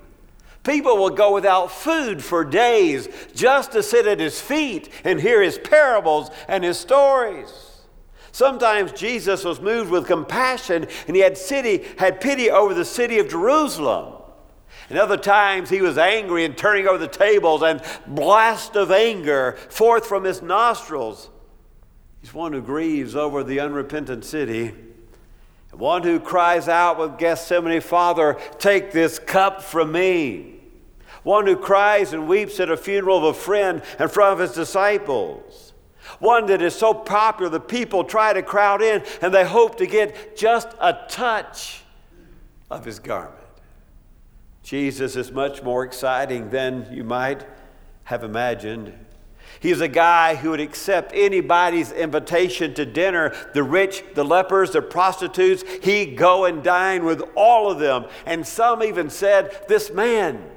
People 0.65 0.97
will 0.97 1.11
go 1.11 1.33
without 1.33 1.71
food 1.71 2.25
for 2.25 2.43
days 2.43 3.09
just 3.35 3.73
to 3.73 3.83
sit 3.83 4.07
at 4.07 4.19
his 4.19 4.41
feet 4.41 4.89
and 5.05 5.21
hear 5.21 5.43
his 5.43 5.59
parables 5.59 6.31
and 6.49 6.65
his 6.65 6.79
stories. 6.79 7.83
Sometimes 8.33 8.91
Jesus 8.93 9.45
was 9.45 9.61
moved 9.61 9.91
with 9.91 10.07
compassion 10.07 10.89
and 11.07 11.15
he 11.15 11.23
had, 11.23 11.37
city, 11.37 11.85
had 11.99 12.21
pity 12.21 12.51
over 12.51 12.75
the 12.75 12.85
city 12.85 13.19
of 13.19 13.29
Jerusalem. 13.29 14.15
And 14.89 14.99
other 14.99 15.19
times 15.19 15.71
he 15.71 15.83
was 15.83 15.99
angry 15.99 16.45
and 16.45 16.57
turning 16.57 16.89
over 16.89 16.99
the 16.99 17.09
tables 17.09 17.63
and 17.63 17.83
blast 18.07 18.75
of 18.75 18.91
anger 18.91 19.57
forth 19.69 20.07
from 20.07 20.25
his 20.25 20.43
nostrils. 20.43 21.31
He's 22.23 22.35
one 22.35 22.55
who 22.55 22.63
grieves 22.63 23.15
over 23.15 23.45
the 23.45 23.61
unrepentant 23.61 24.25
city. 24.25 24.75
One 25.73 26.05
who 26.05 26.21
cries 26.21 26.69
out 26.69 26.99
with 26.99 27.19
Gethsemane, 27.19 27.81
Father, 27.81 28.39
take 28.59 28.93
this 28.93 29.19
cup 29.19 29.61
from 29.61 29.93
me. 29.93 30.54
One 31.25 31.47
who 31.47 31.57
cries 31.57 32.13
and 32.13 32.29
weeps 32.29 32.61
at 32.61 32.71
a 32.71 32.77
funeral 32.77 33.19
of 33.19 33.25
a 33.25 33.35
friend 33.35 33.83
in 33.99 34.09
front 34.09 34.35
of 34.35 34.39
his 34.39 34.53
disciples. 34.53 35.73
One 36.19 36.47
that 36.47 36.63
is 36.63 36.75
so 36.75 36.95
popular 36.95 37.51
the 37.51 37.61
people 37.61 38.05
try 38.05 38.33
to 38.33 38.43
crowd 38.43 38.83
in 38.83 39.03
and 39.23 39.35
they 39.35 39.45
hope 39.45 39.77
to 39.79 39.87
get 39.87 40.37
just 40.37 40.69
a 40.81 40.97
touch 41.09 41.83
of 42.71 42.85
his 42.85 42.99
garment. 42.99 43.41
Jesus 44.63 45.17
is 45.17 45.33
much 45.33 45.63
more 45.63 45.85
exciting 45.85 46.51
than 46.51 46.89
you 46.93 47.05
might 47.05 47.47
have 48.05 48.23
imagined. 48.23 48.93
He's 49.61 49.81
a 49.81 49.89
guy 49.89 50.35
who 50.35 50.51
would 50.51 50.61
accept 50.61 51.13
anybody's 51.15 51.93
invitation 51.93 52.75
to 52.75 52.85
dinner 52.85 53.35
the 53.55 53.63
rich, 53.63 54.05
the 54.15 54.25
lepers, 54.25 54.73
the 54.73 54.83
prostitutes. 54.83 55.65
He'd 55.83 56.17
go 56.17 56.45
and 56.45 56.63
dine 56.63 57.05
with 57.05 57.23
all 57.35 57.71
of 57.71 57.79
them. 57.79 58.07
And 58.27 58.47
some 58.47 58.83
even 58.83 59.09
said, 59.11 59.65
This 59.69 59.91
man 59.91 60.51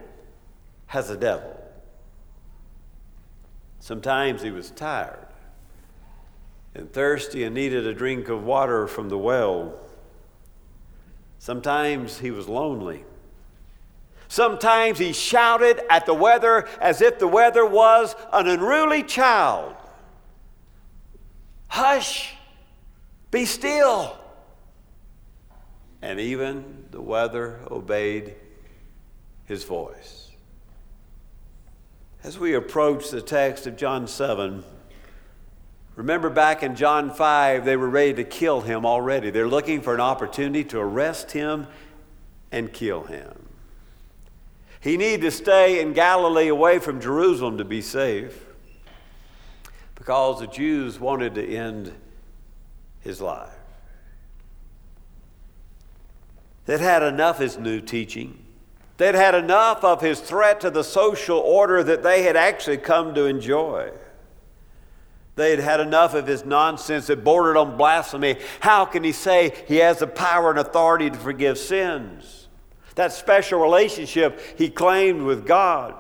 has 0.88 1.10
a 1.10 1.17
devil. 1.17 1.56
Sometimes 3.79 4.41
he 4.41 4.51
was 4.51 4.72
tired 4.72 5.27
and 6.77 6.91
thirsty 6.91 7.44
and 7.44 7.56
needed 7.56 7.88
a 7.88 7.94
drink 7.94 8.29
of 8.29 8.44
water 8.44 8.88
from 8.88 9.10
the 9.10 9.17
well. 9.17 9.74
Sometimes 11.39 12.20
he 12.20 12.32
was 12.32 12.48
lonely. 12.48 13.03
Sometimes 14.27 15.00
he 15.00 15.13
shouted 15.13 15.82
at 15.89 16.06
the 16.06 16.13
weather 16.13 16.67
as 16.82 17.01
if 17.01 17.17
the 17.17 17.27
weather 17.27 17.65
was 17.65 18.15
an 18.34 18.48
unruly 18.48 19.03
child. 19.03 19.75
Hush, 21.70 22.36
be 23.32 23.46
still. 23.46 24.17
And 26.01 26.20
even 26.20 26.86
the 26.91 27.01
weather 27.01 27.60
obeyed 27.72 28.36
his 29.46 29.63
voice. 29.63 30.17
As 32.27 32.38
we 32.38 32.55
approach 32.55 33.10
the 33.10 33.22
text 33.22 33.67
of 33.67 33.77
John 33.77 34.05
7, 34.05 34.62
Remember 35.96 36.29
back 36.29 36.62
in 36.62 36.75
John 36.75 37.10
5, 37.10 37.63
they 37.63 37.77
were 37.77 37.88
ready 37.88 38.15
to 38.15 38.25
kill 38.25 38.60
him 38.60 38.86
already. 38.86 39.29
They're 39.29 39.48
looking 39.48 39.81
for 39.81 39.93
an 39.93 40.01
opportunity 40.01 40.65
to 40.65 40.77
arrest 40.77 41.31
him 41.31 41.67
and 42.51 42.74
kill 42.74 43.03
him. 43.05 43.48
He 44.81 44.98
needed 44.98 45.22
to 45.22 45.31
stay 45.31 45.79
in 45.79 45.93
Galilee 45.93 46.50
away 46.50 46.79
from 46.79 47.00
Jerusalem 47.00 47.60
to 47.60 47.63
be 47.63 47.79
safe 47.79 48.46
because 49.96 50.41
the 50.41 50.48
Jews 50.48 51.00
wanted 51.00 51.34
to 51.36 51.48
end 51.48 51.93
his 53.00 53.22
life. 53.22 53.55
They'd 56.65 56.81
had 56.81 57.03
enough 57.03 57.38
of 57.38 57.43
his 57.43 57.57
new 57.57 57.79
teaching. 57.79 58.47
They'd 58.98 59.16
had 59.16 59.36
enough 59.36 59.84
of 59.84 60.01
his 60.01 60.20
threat 60.20 60.60
to 60.62 60.72
the 60.72 60.84
social 60.84 61.38
order 61.38 61.84
that 61.84 62.04
they 62.04 62.24
had 62.24 62.36
actually 62.36 62.77
come 62.77 63.13
to 63.13 63.25
enjoy. 63.25 63.92
They 65.36 65.51
had 65.51 65.60
had 65.60 65.80
enough 65.80 66.16
of 66.16 66.25
his 66.25 66.44
nonsense 66.44 67.08
that 67.08 67.24
bordered 67.24 67.58
on 67.58 67.77
blasphemy. 67.77 68.38
How 68.60 68.86
can 68.86 69.04
he 69.04 69.12
say 69.12 69.54
he 69.68 69.77
has 69.77 70.00
the 70.00 70.08
power 70.08 70.50
and 70.50 70.58
authority 70.58 71.12
to 71.12 71.18
forgive 71.18 71.60
sins? 71.60 72.48
That 72.96 73.13
special 73.13 73.62
relationship 73.62 74.42
he 74.58 74.72
claimed 74.72 75.22
with 75.22 75.46
God. 75.46 75.94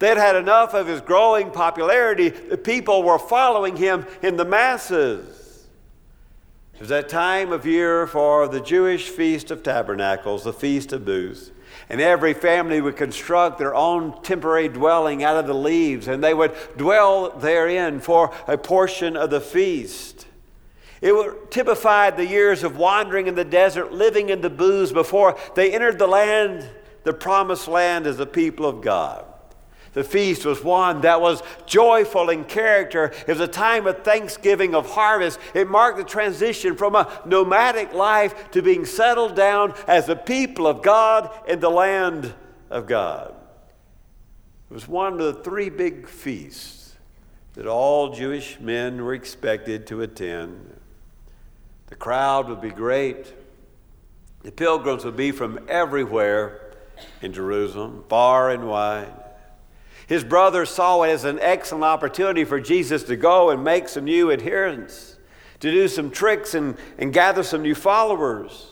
They 0.00 0.08
had 0.08 0.18
had 0.18 0.34
enough 0.34 0.74
of 0.74 0.88
his 0.88 1.00
growing 1.00 1.52
popularity 1.52 2.28
The 2.30 2.58
people 2.58 3.04
were 3.04 3.18
following 3.18 3.76
him 3.76 4.06
in 4.22 4.36
the 4.36 4.44
masses. 4.44 5.68
It 6.74 6.80
was 6.80 6.88
that 6.88 7.08
time 7.08 7.52
of 7.52 7.64
year 7.64 8.08
for 8.08 8.48
the 8.48 8.60
Jewish 8.60 9.08
Feast 9.08 9.52
of 9.52 9.62
Tabernacles, 9.62 10.44
the 10.44 10.52
Feast 10.52 10.92
of 10.92 11.04
Booths. 11.04 11.52
And 11.88 12.00
every 12.00 12.34
family 12.34 12.80
would 12.80 12.96
construct 12.96 13.58
their 13.58 13.74
own 13.74 14.22
temporary 14.22 14.68
dwelling 14.68 15.24
out 15.24 15.36
of 15.36 15.46
the 15.46 15.54
leaves, 15.54 16.06
and 16.06 16.22
they 16.22 16.34
would 16.34 16.54
dwell 16.76 17.30
therein 17.30 18.00
for 18.00 18.34
a 18.46 18.58
portion 18.58 19.16
of 19.16 19.30
the 19.30 19.40
feast. 19.40 20.26
It 21.00 21.50
typified 21.50 22.16
the 22.16 22.26
years 22.26 22.64
of 22.64 22.76
wandering 22.76 23.26
in 23.26 23.36
the 23.36 23.44
desert, 23.44 23.92
living 23.92 24.28
in 24.28 24.40
the 24.40 24.50
booths 24.50 24.92
before 24.92 25.38
they 25.54 25.72
entered 25.72 25.98
the 25.98 26.08
land, 26.08 26.68
the 27.04 27.12
promised 27.12 27.68
land 27.68 28.06
as 28.06 28.16
the 28.16 28.26
people 28.26 28.66
of 28.66 28.82
God. 28.82 29.24
The 29.98 30.04
feast 30.04 30.46
was 30.46 30.62
one 30.62 31.00
that 31.00 31.20
was 31.20 31.42
joyful 31.66 32.30
in 32.30 32.44
character. 32.44 33.12
It 33.26 33.32
was 33.32 33.40
a 33.40 33.48
time 33.48 33.84
of 33.88 34.04
thanksgiving, 34.04 34.72
of 34.72 34.88
harvest. 34.88 35.40
It 35.54 35.68
marked 35.68 35.98
the 35.98 36.04
transition 36.04 36.76
from 36.76 36.94
a 36.94 37.20
nomadic 37.26 37.92
life 37.92 38.52
to 38.52 38.62
being 38.62 38.84
settled 38.84 39.34
down 39.34 39.74
as 39.88 40.08
a 40.08 40.14
people 40.14 40.68
of 40.68 40.82
God 40.82 41.28
in 41.48 41.58
the 41.58 41.68
land 41.68 42.32
of 42.70 42.86
God. 42.86 43.34
It 44.70 44.74
was 44.74 44.86
one 44.86 45.14
of 45.14 45.18
the 45.18 45.42
three 45.42 45.68
big 45.68 46.08
feasts 46.08 46.94
that 47.54 47.66
all 47.66 48.14
Jewish 48.14 48.60
men 48.60 49.04
were 49.04 49.14
expected 49.14 49.88
to 49.88 50.02
attend. 50.02 50.78
The 51.88 51.96
crowd 51.96 52.48
would 52.48 52.60
be 52.60 52.70
great. 52.70 53.34
The 54.44 54.52
pilgrims 54.52 55.04
would 55.04 55.16
be 55.16 55.32
from 55.32 55.58
everywhere 55.68 56.76
in 57.20 57.32
Jerusalem, 57.32 58.04
far 58.08 58.52
and 58.52 58.68
wide. 58.68 59.24
His 60.08 60.24
brothers 60.24 60.70
saw 60.70 61.02
it 61.02 61.10
as 61.10 61.24
an 61.24 61.38
excellent 61.38 61.84
opportunity 61.84 62.44
for 62.44 62.58
Jesus 62.58 63.02
to 63.04 63.16
go 63.16 63.50
and 63.50 63.62
make 63.62 63.90
some 63.90 64.04
new 64.04 64.32
adherents, 64.32 65.18
to 65.60 65.70
do 65.70 65.86
some 65.86 66.10
tricks 66.10 66.54
and, 66.54 66.78
and 66.96 67.12
gather 67.12 67.42
some 67.42 67.60
new 67.60 67.74
followers. 67.74 68.68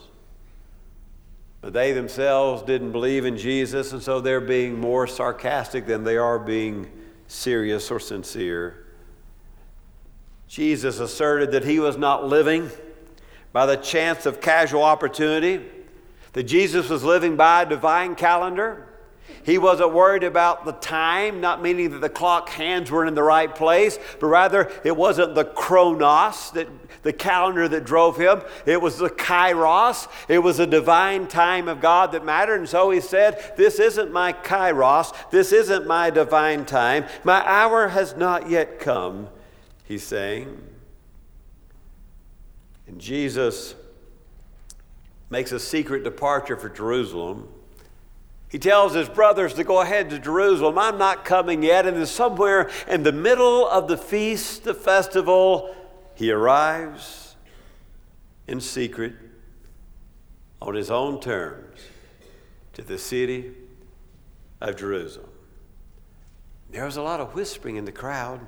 But 1.60 1.74
they 1.74 1.92
themselves 1.92 2.62
didn't 2.62 2.92
believe 2.92 3.26
in 3.26 3.36
Jesus, 3.36 3.92
and 3.92 4.02
so 4.02 4.18
they're 4.18 4.40
being 4.40 4.80
more 4.80 5.06
sarcastic 5.06 5.84
than 5.84 6.04
they 6.04 6.16
are 6.16 6.38
being 6.38 6.90
serious 7.26 7.90
or 7.90 8.00
sincere. 8.00 8.86
Jesus 10.48 11.00
asserted 11.00 11.52
that 11.52 11.64
he 11.64 11.78
was 11.80 11.98
not 11.98 12.26
living 12.26 12.70
by 13.52 13.66
the 13.66 13.76
chance 13.76 14.24
of 14.24 14.40
casual 14.40 14.82
opportunity, 14.82 15.66
that 16.32 16.44
Jesus 16.44 16.88
was 16.88 17.04
living 17.04 17.36
by 17.36 17.62
a 17.62 17.66
divine 17.68 18.14
calendar. 18.14 18.88
He 19.44 19.58
wasn't 19.58 19.92
worried 19.92 20.24
about 20.24 20.64
the 20.64 20.72
time, 20.72 21.40
not 21.40 21.62
meaning 21.62 21.90
that 21.90 22.00
the 22.00 22.08
clock 22.08 22.48
hands 22.48 22.90
weren't 22.90 23.08
in 23.08 23.14
the 23.14 23.22
right 23.22 23.54
place, 23.54 23.98
but 24.18 24.26
rather 24.26 24.70
it 24.84 24.96
wasn't 24.96 25.34
the 25.34 25.44
chronos, 25.44 26.50
that, 26.52 26.68
the 27.02 27.12
calendar 27.12 27.68
that 27.68 27.84
drove 27.84 28.16
him. 28.16 28.42
It 28.66 28.80
was 28.80 28.98
the 28.98 29.10
kairos. 29.10 30.08
It 30.28 30.40
was 30.40 30.56
the 30.56 30.66
divine 30.66 31.28
time 31.28 31.68
of 31.68 31.80
God 31.80 32.12
that 32.12 32.24
mattered. 32.24 32.58
And 32.58 32.68
so 32.68 32.90
he 32.90 33.00
said, 33.00 33.54
This 33.56 33.78
isn't 33.78 34.12
my 34.12 34.32
kairos. 34.32 35.14
This 35.30 35.52
isn't 35.52 35.86
my 35.86 36.10
divine 36.10 36.64
time. 36.64 37.04
My 37.22 37.46
hour 37.46 37.88
has 37.88 38.16
not 38.16 38.50
yet 38.50 38.80
come 38.80 39.28
he's 39.86 40.02
saying. 40.02 40.62
And 42.86 43.00
Jesus 43.00 43.74
makes 45.30 45.52
a 45.52 45.58
secret 45.58 46.04
departure 46.04 46.56
for 46.56 46.68
Jerusalem. 46.68 47.48
He 48.56 48.58
tells 48.58 48.94
his 48.94 49.10
brothers 49.10 49.52
to 49.52 49.64
go 49.64 49.82
ahead 49.82 50.08
to 50.08 50.18
Jerusalem. 50.18 50.78
I'm 50.78 50.96
not 50.96 51.26
coming 51.26 51.62
yet. 51.62 51.84
And 51.86 51.94
then 51.94 52.06
somewhere 52.06 52.70
in 52.88 53.02
the 53.02 53.12
middle 53.12 53.68
of 53.68 53.86
the 53.86 53.98
feast, 53.98 54.64
the 54.64 54.72
festival, 54.72 55.76
he 56.14 56.30
arrives 56.30 57.36
in 58.46 58.62
secret 58.62 59.12
on 60.62 60.74
his 60.74 60.90
own 60.90 61.20
terms 61.20 61.80
to 62.72 62.80
the 62.80 62.96
city 62.96 63.52
of 64.62 64.76
Jerusalem. 64.76 65.28
There 66.70 66.86
was 66.86 66.96
a 66.96 67.02
lot 67.02 67.20
of 67.20 67.34
whispering 67.34 67.76
in 67.76 67.84
the 67.84 67.92
crowd. 67.92 68.40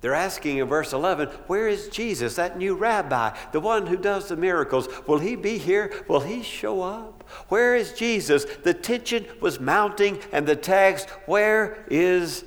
They're 0.00 0.14
asking 0.14 0.58
in 0.58 0.66
verse 0.66 0.94
11, 0.94 1.28
where 1.46 1.68
is 1.68 1.88
Jesus, 1.88 2.36
that 2.36 2.56
new 2.56 2.74
rabbi, 2.74 3.36
the 3.52 3.60
one 3.60 3.86
who 3.86 3.98
does 3.98 4.28
the 4.28 4.36
miracles? 4.36 4.88
Will 5.06 5.18
he 5.18 5.36
be 5.36 5.58
here? 5.58 5.92
Will 6.08 6.20
he 6.20 6.42
show 6.42 6.80
up? 6.80 7.28
Where 7.48 7.76
is 7.76 7.92
Jesus? 7.92 8.44
The 8.44 8.72
tension 8.72 9.26
was 9.40 9.60
mounting, 9.60 10.18
and 10.32 10.46
the 10.46 10.56
text, 10.56 11.10
where 11.26 11.84
is 11.90 12.44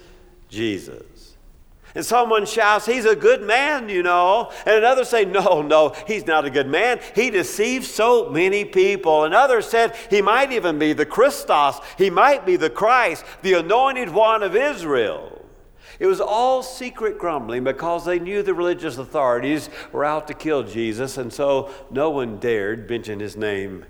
Jesus? 0.50 1.36
And 1.96 2.04
someone 2.04 2.48
shouts, 2.48 2.88
He's 2.88 3.06
a 3.06 3.16
good 3.16 3.44
man, 3.44 3.88
you 3.88 4.02
know. 4.02 4.52
And 4.66 4.78
another 4.78 5.06
say, 5.06 5.26
No, 5.26 5.62
no, 5.62 5.96
he's 6.08 6.26
not 6.26 6.44
a 6.44 6.50
good 6.50 6.68
man. 6.68 7.00
He 7.14 7.30
deceives 7.30 7.88
so 7.88 8.32
many 8.32 8.66
people. 8.66 9.26
And 9.26 9.34
others 9.36 9.68
said, 9.68 9.96
He 10.10 10.22
might 10.22 10.52
even 10.52 10.80
be 10.80 10.94
the 10.94 11.06
Christos. 11.06 11.80
He 11.98 12.10
might 12.10 12.48
be 12.48 12.56
the 12.56 12.72
Christ, 12.72 13.24
the 13.44 13.54
anointed 13.54 14.10
one 14.10 14.42
of 14.42 14.56
Israel. 14.56 15.33
It 16.04 16.08
was 16.08 16.20
all 16.20 16.64
secret 16.64 17.18
grumbling 17.18 17.64
because 17.64 18.04
they 18.04 18.20
knew 18.20 18.44
the 18.44 18.54
religious 18.54 18.98
authorities 18.98 19.70
were 19.94 20.04
out 20.04 20.28
to 20.28 20.34
kill 20.34 20.64
Jesus, 20.64 21.18
and 21.18 21.32
so 21.32 21.70
no 21.90 22.10
one 22.10 22.40
dared 22.40 22.90
mention 22.90 23.22
his 23.22 23.38
name 23.38 23.86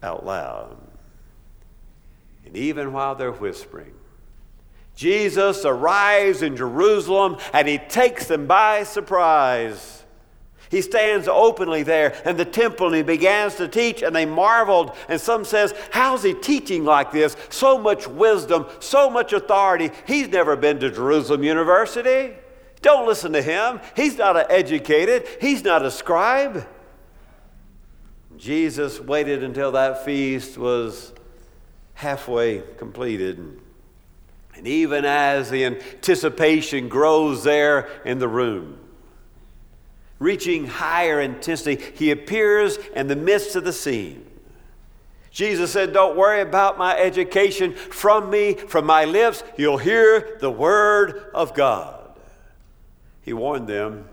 out 0.00 0.24
loud. 0.24 0.76
And 2.46 2.56
even 2.56 2.92
while 2.92 3.16
they're 3.16 3.32
whispering, 3.32 3.92
Jesus 4.94 5.64
arrives 5.64 6.42
in 6.42 6.56
Jerusalem 6.56 7.38
and 7.52 7.66
he 7.66 7.78
takes 7.78 8.26
them 8.26 8.46
by 8.46 8.84
surprise. 8.84 9.97
He 10.70 10.82
stands 10.82 11.28
openly 11.28 11.82
there 11.82 12.14
in 12.24 12.36
the 12.36 12.44
temple 12.44 12.88
and 12.88 12.96
he 12.96 13.02
begins 13.02 13.54
to 13.56 13.68
teach, 13.68 14.02
and 14.02 14.14
they 14.14 14.26
marveled. 14.26 14.94
And 15.08 15.20
some 15.20 15.44
says, 15.44 15.74
How's 15.90 16.22
he 16.22 16.34
teaching 16.34 16.84
like 16.84 17.10
this? 17.10 17.36
So 17.48 17.78
much 17.78 18.06
wisdom, 18.06 18.66
so 18.80 19.08
much 19.08 19.32
authority. 19.32 19.90
He's 20.06 20.28
never 20.28 20.56
been 20.56 20.78
to 20.80 20.90
Jerusalem 20.90 21.42
University. 21.42 22.34
Don't 22.82 23.06
listen 23.06 23.32
to 23.32 23.42
him. 23.42 23.80
He's 23.96 24.18
not 24.18 24.50
educated, 24.50 25.26
he's 25.40 25.64
not 25.64 25.84
a 25.84 25.90
scribe. 25.90 26.66
Jesus 28.36 29.00
waited 29.00 29.42
until 29.42 29.72
that 29.72 30.04
feast 30.04 30.56
was 30.56 31.12
halfway 31.94 32.60
completed. 32.76 33.60
And 34.54 34.66
even 34.66 35.04
as 35.04 35.50
the 35.50 35.64
anticipation 35.64 36.88
grows 36.88 37.42
there 37.42 37.88
in 38.04 38.20
the 38.20 38.28
room, 38.28 38.78
reaching 40.18 40.66
higher 40.66 41.20
intensity, 41.20 41.82
he 41.94 42.10
appears 42.10 42.76
in 42.94 43.06
the 43.06 43.16
midst 43.16 43.56
of 43.56 43.64
the 43.64 43.72
scene. 43.72 44.24
Jesus 45.30 45.70
said, 45.70 45.92
Don't 45.92 46.16
worry 46.16 46.40
about 46.40 46.78
my 46.78 46.98
education. 46.98 47.74
From 47.74 48.30
me, 48.30 48.54
from 48.54 48.86
my 48.86 49.04
lips, 49.04 49.44
you'll 49.56 49.78
hear 49.78 50.36
the 50.40 50.50
word 50.50 51.30
of 51.34 51.54
God. 51.54 52.10
He 53.22 53.32
warned 53.32 53.68
them. 53.68 54.08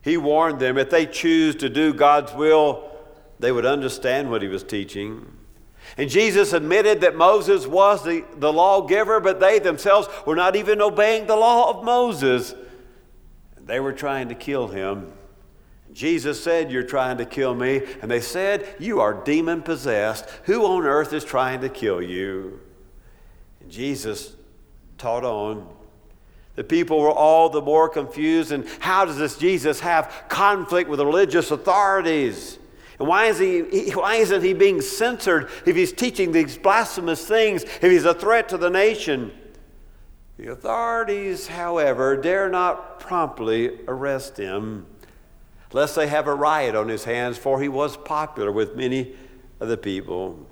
He 0.00 0.16
warned 0.16 0.60
them 0.60 0.78
if 0.78 0.90
they 0.90 1.06
choose 1.06 1.56
to 1.56 1.68
do 1.68 1.92
God's 1.92 2.32
will, 2.32 2.90
they 3.38 3.52
would 3.52 3.66
understand 3.66 4.30
what 4.30 4.42
he 4.42 4.48
was 4.48 4.62
teaching. 4.62 5.26
And 5.96 6.08
Jesus 6.08 6.52
admitted 6.52 7.00
that 7.00 7.16
Moses 7.16 7.66
was 7.66 8.04
the, 8.04 8.24
the 8.36 8.52
lawgiver, 8.52 9.20
but 9.20 9.40
they 9.40 9.58
themselves 9.58 10.08
were 10.26 10.36
not 10.36 10.56
even 10.56 10.80
obeying 10.80 11.26
the 11.26 11.36
law 11.36 11.70
of 11.70 11.84
Moses. 11.84 12.54
They 13.60 13.80
were 13.80 13.92
trying 13.92 14.28
to 14.28 14.34
kill 14.34 14.68
him. 14.68 15.12
Jesus 15.98 16.40
said, 16.40 16.70
You're 16.70 16.84
trying 16.84 17.18
to 17.18 17.26
kill 17.26 17.56
me. 17.56 17.82
And 18.00 18.08
they 18.08 18.20
said, 18.20 18.72
You 18.78 19.00
are 19.00 19.12
demon 19.12 19.62
possessed. 19.62 20.30
Who 20.44 20.64
on 20.64 20.84
earth 20.84 21.12
is 21.12 21.24
trying 21.24 21.60
to 21.62 21.68
kill 21.68 22.00
you? 22.00 22.60
And 23.60 23.68
Jesus 23.68 24.36
taught 24.96 25.24
on. 25.24 25.68
The 26.54 26.62
people 26.62 27.00
were 27.00 27.10
all 27.10 27.50
the 27.50 27.60
more 27.60 27.88
confused. 27.88 28.52
And 28.52 28.64
how 28.78 29.06
does 29.06 29.16
this 29.16 29.38
Jesus 29.38 29.80
have 29.80 30.26
conflict 30.28 30.88
with 30.88 31.00
religious 31.00 31.50
authorities? 31.50 32.60
And 33.00 33.08
why, 33.08 33.26
is 33.26 33.40
he, 33.40 33.90
why 33.90 34.16
isn't 34.16 34.44
he 34.44 34.52
being 34.52 34.80
censored 34.80 35.50
if 35.66 35.74
he's 35.74 35.92
teaching 35.92 36.30
these 36.30 36.56
blasphemous 36.56 37.26
things, 37.26 37.64
if 37.64 37.82
he's 37.82 38.04
a 38.04 38.14
threat 38.14 38.48
to 38.50 38.56
the 38.56 38.70
nation? 38.70 39.32
The 40.36 40.52
authorities, 40.52 41.48
however, 41.48 42.16
dare 42.16 42.48
not 42.48 43.00
promptly 43.00 43.80
arrest 43.88 44.36
him 44.36 44.86
lest 45.72 45.94
they 45.94 46.06
have 46.06 46.26
a 46.26 46.34
riot 46.34 46.74
on 46.74 46.88
his 46.88 47.04
hands, 47.04 47.38
for 47.38 47.60
he 47.60 47.68
was 47.68 47.96
popular 47.96 48.50
with 48.50 48.76
many 48.76 49.14
of 49.60 49.68
the 49.68 49.76
people. 49.76 50.46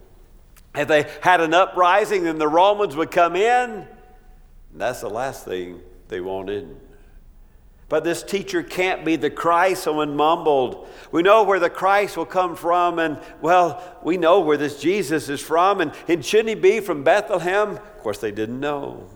If 0.74 0.88
they 0.88 1.10
had 1.22 1.40
an 1.40 1.54
uprising, 1.54 2.24
then 2.24 2.38
the 2.38 2.48
Romans 2.48 2.96
would 2.96 3.10
come 3.10 3.34
in. 3.34 3.70
And 3.70 4.80
that's 4.80 5.00
the 5.00 5.08
last 5.08 5.44
thing 5.44 5.80
they 6.08 6.20
wanted. 6.20 6.76
But 7.88 8.02
this 8.02 8.22
teacher 8.22 8.62
can't 8.62 9.04
be 9.04 9.16
the 9.16 9.30
Christ, 9.30 9.84
someone 9.84 10.16
mumbled. 10.16 10.88
We 11.12 11.22
know 11.22 11.44
where 11.44 11.60
the 11.60 11.70
Christ 11.70 12.16
will 12.16 12.26
come 12.26 12.56
from, 12.56 12.98
and 12.98 13.18
well, 13.40 13.82
we 14.02 14.16
know 14.16 14.40
where 14.40 14.56
this 14.56 14.80
Jesus 14.80 15.28
is 15.28 15.40
from, 15.40 15.80
and, 15.80 15.92
and 16.08 16.24
shouldn't 16.24 16.48
he 16.48 16.54
be 16.56 16.80
from 16.80 17.04
Bethlehem? 17.04 17.76
Of 17.76 17.98
course, 18.00 18.18
they 18.18 18.32
didn't 18.32 18.58
know. 18.58 19.08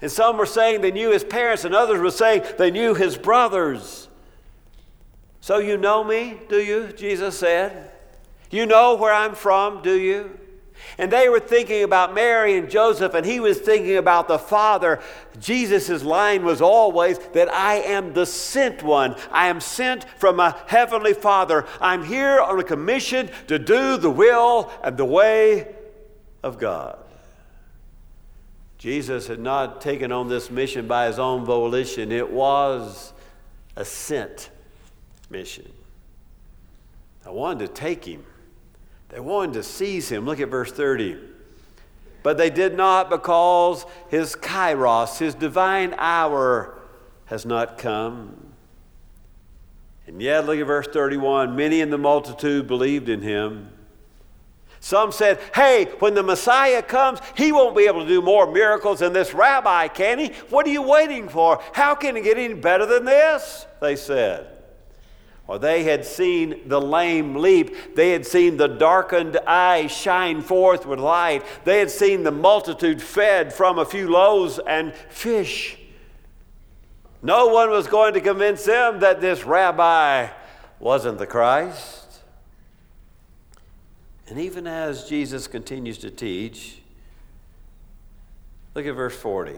And 0.00 0.10
some 0.10 0.38
were 0.38 0.46
saying 0.46 0.80
they 0.80 0.90
knew 0.90 1.10
his 1.10 1.22
parents, 1.22 1.64
and 1.66 1.74
others 1.74 2.00
were 2.00 2.10
saying 2.10 2.44
they 2.56 2.70
knew 2.70 2.94
his 2.94 3.18
brothers. 3.18 4.08
So 5.40 5.58
you 5.58 5.76
know 5.76 6.04
me, 6.04 6.40
do 6.48 6.60
you? 6.60 6.92
Jesus 6.92 7.38
said. 7.38 7.92
You 8.50 8.66
know 8.66 8.94
where 8.96 9.12
I'm 9.12 9.34
from, 9.34 9.82
do 9.82 9.98
you? 9.98 10.38
And 10.98 11.10
they 11.10 11.28
were 11.28 11.40
thinking 11.40 11.82
about 11.82 12.14
Mary 12.14 12.56
and 12.56 12.70
Joseph, 12.70 13.14
and 13.14 13.24
he 13.24 13.38
was 13.38 13.58
thinking 13.58 13.96
about 13.96 14.28
the 14.28 14.38
Father. 14.38 15.00
Jesus' 15.38 16.02
line 16.02 16.44
was 16.44 16.60
always 16.60 17.18
that 17.32 17.52
I 17.52 17.76
am 17.76 18.12
the 18.12 18.26
sent 18.26 18.82
one. 18.82 19.14
I 19.30 19.48
am 19.48 19.60
sent 19.60 20.04
from 20.18 20.40
a 20.40 20.56
heavenly 20.66 21.14
Father. 21.14 21.66
I'm 21.80 22.04
here 22.04 22.40
on 22.40 22.58
a 22.58 22.64
commission 22.64 23.30
to 23.46 23.58
do 23.58 23.96
the 23.98 24.10
will 24.10 24.70
and 24.82 24.96
the 24.96 25.04
way 25.04 25.74
of 26.42 26.58
God. 26.58 26.98
Jesus 28.78 29.26
had 29.26 29.40
not 29.40 29.80
taken 29.80 30.10
on 30.10 30.28
this 30.28 30.50
mission 30.50 30.86
by 30.86 31.06
his 31.06 31.18
own 31.18 31.44
volition, 31.44 32.10
it 32.10 32.30
was 32.30 33.12
a 33.76 33.84
sent 33.84 34.50
mission. 35.30 35.70
I 37.24 37.30
wanted 37.30 37.66
to 37.66 37.72
take 37.72 38.04
him. 38.04 38.24
They 39.10 39.20
wanted 39.20 39.54
to 39.54 39.62
seize 39.62 40.08
him. 40.08 40.24
Look 40.24 40.40
at 40.40 40.48
verse 40.48 40.72
30. 40.72 41.18
But 42.22 42.36
they 42.36 42.50
did 42.50 42.76
not 42.76 43.10
because 43.10 43.86
his 44.08 44.34
kairos, 44.36 45.18
his 45.18 45.34
divine 45.34 45.94
hour, 45.96 46.78
has 47.26 47.46
not 47.46 47.78
come. 47.78 48.52
And 50.06 50.20
yet, 50.20 50.46
look 50.46 50.58
at 50.58 50.66
verse 50.66 50.88
31 50.88 51.54
many 51.54 51.80
in 51.80 51.90
the 51.90 51.98
multitude 51.98 52.66
believed 52.66 53.08
in 53.08 53.22
him. 53.22 53.70
Some 54.80 55.12
said, 55.12 55.38
hey, 55.54 55.86
when 55.98 56.14
the 56.14 56.22
Messiah 56.22 56.82
comes, 56.82 57.20
he 57.36 57.52
won't 57.52 57.76
be 57.76 57.86
able 57.86 58.00
to 58.00 58.08
do 58.08 58.22
more 58.22 58.50
miracles 58.50 59.00
than 59.00 59.12
this 59.12 59.34
rabbi, 59.34 59.88
can 59.88 60.18
he? 60.18 60.28
What 60.48 60.66
are 60.66 60.70
you 60.70 60.82
waiting 60.82 61.28
for? 61.28 61.62
How 61.74 61.94
can 61.94 62.16
it 62.16 62.24
get 62.24 62.38
any 62.38 62.54
better 62.54 62.86
than 62.86 63.04
this? 63.04 63.66
They 63.80 63.94
said. 63.94 64.59
Or 65.50 65.58
they 65.58 65.82
had 65.82 66.04
seen 66.04 66.68
the 66.68 66.80
lame 66.80 67.34
leap. 67.34 67.96
They 67.96 68.12
had 68.12 68.24
seen 68.24 68.56
the 68.56 68.68
darkened 68.68 69.36
eyes 69.48 69.90
shine 69.90 70.42
forth 70.42 70.86
with 70.86 71.00
light. 71.00 71.44
They 71.64 71.80
had 71.80 71.90
seen 71.90 72.22
the 72.22 72.30
multitude 72.30 73.02
fed 73.02 73.52
from 73.52 73.76
a 73.76 73.84
few 73.84 74.08
loaves 74.08 74.60
and 74.64 74.94
fish. 74.94 75.76
No 77.20 77.48
one 77.48 77.68
was 77.68 77.88
going 77.88 78.14
to 78.14 78.20
convince 78.20 78.64
them 78.64 79.00
that 79.00 79.20
this 79.20 79.44
rabbi 79.44 80.28
wasn't 80.78 81.18
the 81.18 81.26
Christ. 81.26 82.20
And 84.28 84.38
even 84.38 84.68
as 84.68 85.08
Jesus 85.08 85.48
continues 85.48 85.98
to 85.98 86.12
teach, 86.12 86.80
look 88.76 88.86
at 88.86 88.94
verse 88.94 89.16
40. 89.16 89.56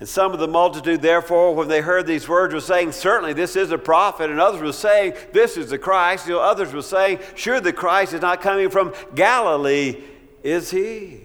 And 0.00 0.08
some 0.08 0.32
of 0.32 0.40
the 0.40 0.48
multitude, 0.48 1.02
therefore, 1.02 1.54
when 1.54 1.68
they 1.68 1.80
heard 1.80 2.06
these 2.06 2.28
words, 2.28 2.52
were 2.52 2.60
saying, 2.60 2.92
Certainly 2.92 3.34
this 3.34 3.54
is 3.54 3.70
a 3.70 3.78
prophet. 3.78 4.28
And 4.28 4.40
others 4.40 4.60
were 4.60 4.72
saying, 4.72 5.14
This 5.32 5.56
is 5.56 5.70
the 5.70 5.78
Christ. 5.78 6.26
You 6.26 6.34
know, 6.34 6.40
others 6.40 6.72
were 6.72 6.82
saying, 6.82 7.20
Sure, 7.36 7.60
the 7.60 7.72
Christ 7.72 8.12
is 8.12 8.20
not 8.20 8.40
coming 8.40 8.70
from 8.70 8.92
Galilee, 9.14 10.02
is 10.42 10.70
he? 10.70 11.20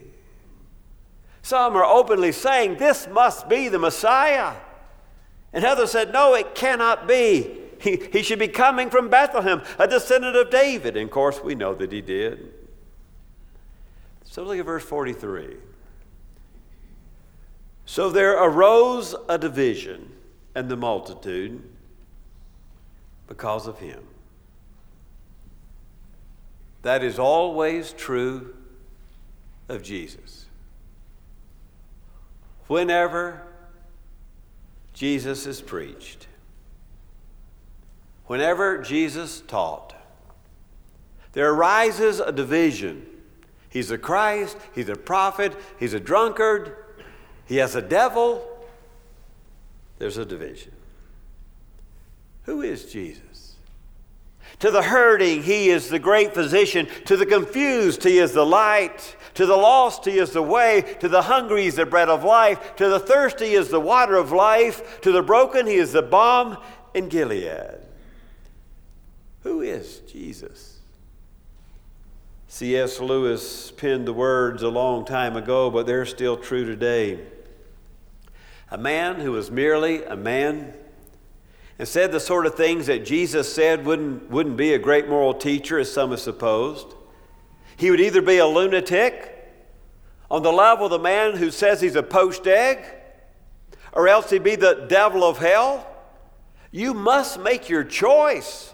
Some 1.41 1.75
are 1.75 1.86
openly 1.86 2.32
saying, 2.32 2.77
This 2.77 3.08
must 3.08 3.49
be 3.49 3.69
the 3.69 3.79
Messiah. 3.79 4.53
And 5.51 5.65
others 5.65 5.91
said, 5.91 6.13
No, 6.13 6.36
it 6.36 6.53
cannot 6.53 7.08
be. 7.08 7.55
He, 7.82 7.95
he 8.12 8.21
should 8.21 8.39
be 8.39 8.49
coming 8.49 8.89
from 8.89 9.10
Bethlehem, 9.10 9.63
a 9.79 9.88
descendant 9.88 10.36
of 10.36 10.51
David. 10.51 10.95
And 10.95 11.05
of 11.05 11.12
course, 11.12 11.41
we 11.41 11.55
know 11.55 11.73
that 11.73 11.91
he 11.91 12.01
did. 12.01 12.53
So 14.25 14.43
look 14.43 14.60
at 14.60 14.65
verse 14.65 14.84
43. 14.84 15.55
So 17.89 18.12
there 18.12 18.38
arose 18.38 19.15
a 19.28 19.39
division 19.39 20.12
and 20.54 20.69
the 20.69 20.78
multitude 20.78 21.63
because 23.28 23.65
of 23.65 23.80
him. 23.80 24.04
That 26.84 27.04
is 27.04 27.17
always 27.17 27.91
true 27.93 28.54
of 29.67 29.82
Jesus. 29.82 30.45
Whenever 32.67 33.41
Jesus 34.93 35.47
is 35.47 35.60
preached, 35.60 36.28
whenever 38.28 38.84
Jesus 38.84 39.41
taught, 39.41 39.95
there 41.32 41.52
arises 41.52 42.19
a 42.19 42.32
division. 42.32 43.08
He's 43.67 43.89
a 43.89 43.97
Christ, 43.97 44.58
he's 44.75 44.89
a 44.89 44.95
prophet, 44.95 45.58
he's 45.80 45.95
a 45.95 45.99
drunkard, 45.99 46.75
he 47.49 47.57
has 47.57 47.75
a 47.75 47.81
devil. 47.81 48.47
There's 49.97 50.17
a 50.17 50.25
division. 50.25 50.71
Who 52.43 52.62
is 52.62 52.85
Jesus? 52.85 53.55
To 54.59 54.69
the 54.69 54.83
hurting, 54.83 55.41
he 55.41 55.69
is 55.69 55.89
the 55.89 55.97
great 55.97 56.35
physician. 56.35 56.88
To 57.05 57.17
the 57.17 57.25
confused, 57.25 58.03
he 58.03 58.19
is 58.19 58.33
the 58.33 58.45
light. 58.45 59.15
To 59.33 59.47
the 59.47 59.55
lost, 59.55 60.05
he 60.05 60.19
is 60.19 60.31
the 60.31 60.43
way. 60.43 60.95
To 60.99 61.09
the 61.09 61.23
hungry, 61.23 61.63
he 61.63 61.67
is 61.69 61.75
the 61.75 61.88
bread 61.88 62.07
of 62.07 62.23
life. 62.23 62.75
To 62.75 62.88
the 62.88 62.99
thirsty, 62.99 63.47
he 63.47 63.53
is 63.55 63.69
the 63.69 63.79
water 63.79 64.15
of 64.15 64.31
life. 64.31 65.01
To 65.01 65.12
the 65.12 65.23
broken, 65.23 65.65
he 65.65 65.75
is 65.75 65.93
the 65.93 66.03
balm 66.03 66.57
in 66.93 67.09
Gilead. 67.09 67.79
Who 69.41 69.62
is 69.62 69.99
Jesus? 70.01 70.77
C.S. 72.47 72.99
Lewis 72.99 73.71
penned 73.71 74.07
the 74.07 74.13
words 74.13 74.62
a 74.62 74.69
long 74.69 75.03
time 75.03 75.35
ago, 75.35 75.71
but 75.71 75.88
they're 75.88 76.05
still 76.05 76.38
true 76.38 76.65
today. 76.65 77.19
A 78.71 78.77
man 78.77 79.15
who 79.15 79.32
was 79.32 79.49
merely 79.49 80.03
a 80.03 80.15
man 80.15 80.73
and 81.79 81.88
said 81.88 82.12
the 82.12 82.19
sort 82.19 82.45
of 82.45 82.55
things 82.55 82.88
that 82.88 83.05
Jesus 83.05 83.51
said 83.51 83.86
wouldn't, 83.86 84.29
wouldn't 84.29 84.58
be 84.58 84.73
a 84.73 84.79
great 84.79 85.08
moral 85.08 85.34
teacher, 85.34 85.79
as 85.79 85.91
some 85.91 86.12
have 86.12 86.19
supposed. 86.19 86.88
He 87.77 87.89
would 87.89 88.01
either 88.01 88.21
be 88.21 88.38
a 88.38 88.45
lunatic 88.45 89.49
on 90.29 90.43
the 90.43 90.51
level 90.51 90.86
of 90.86 90.91
the 90.91 90.99
man 90.99 91.38
who 91.38 91.49
says 91.49 91.79
he's 91.79 91.95
a 91.95 92.03
poached 92.03 92.45
egg, 92.45 92.79
or 93.93 94.10
else 94.10 94.29
he'd 94.29 94.43
be 94.43 94.58
the 94.58 94.86
devil 94.89 95.23
of 95.23 95.38
hell. 95.38 95.88
You 96.69 96.93
must 96.93 97.39
make 97.39 97.69
your 97.69 97.86
choice. 97.86 98.73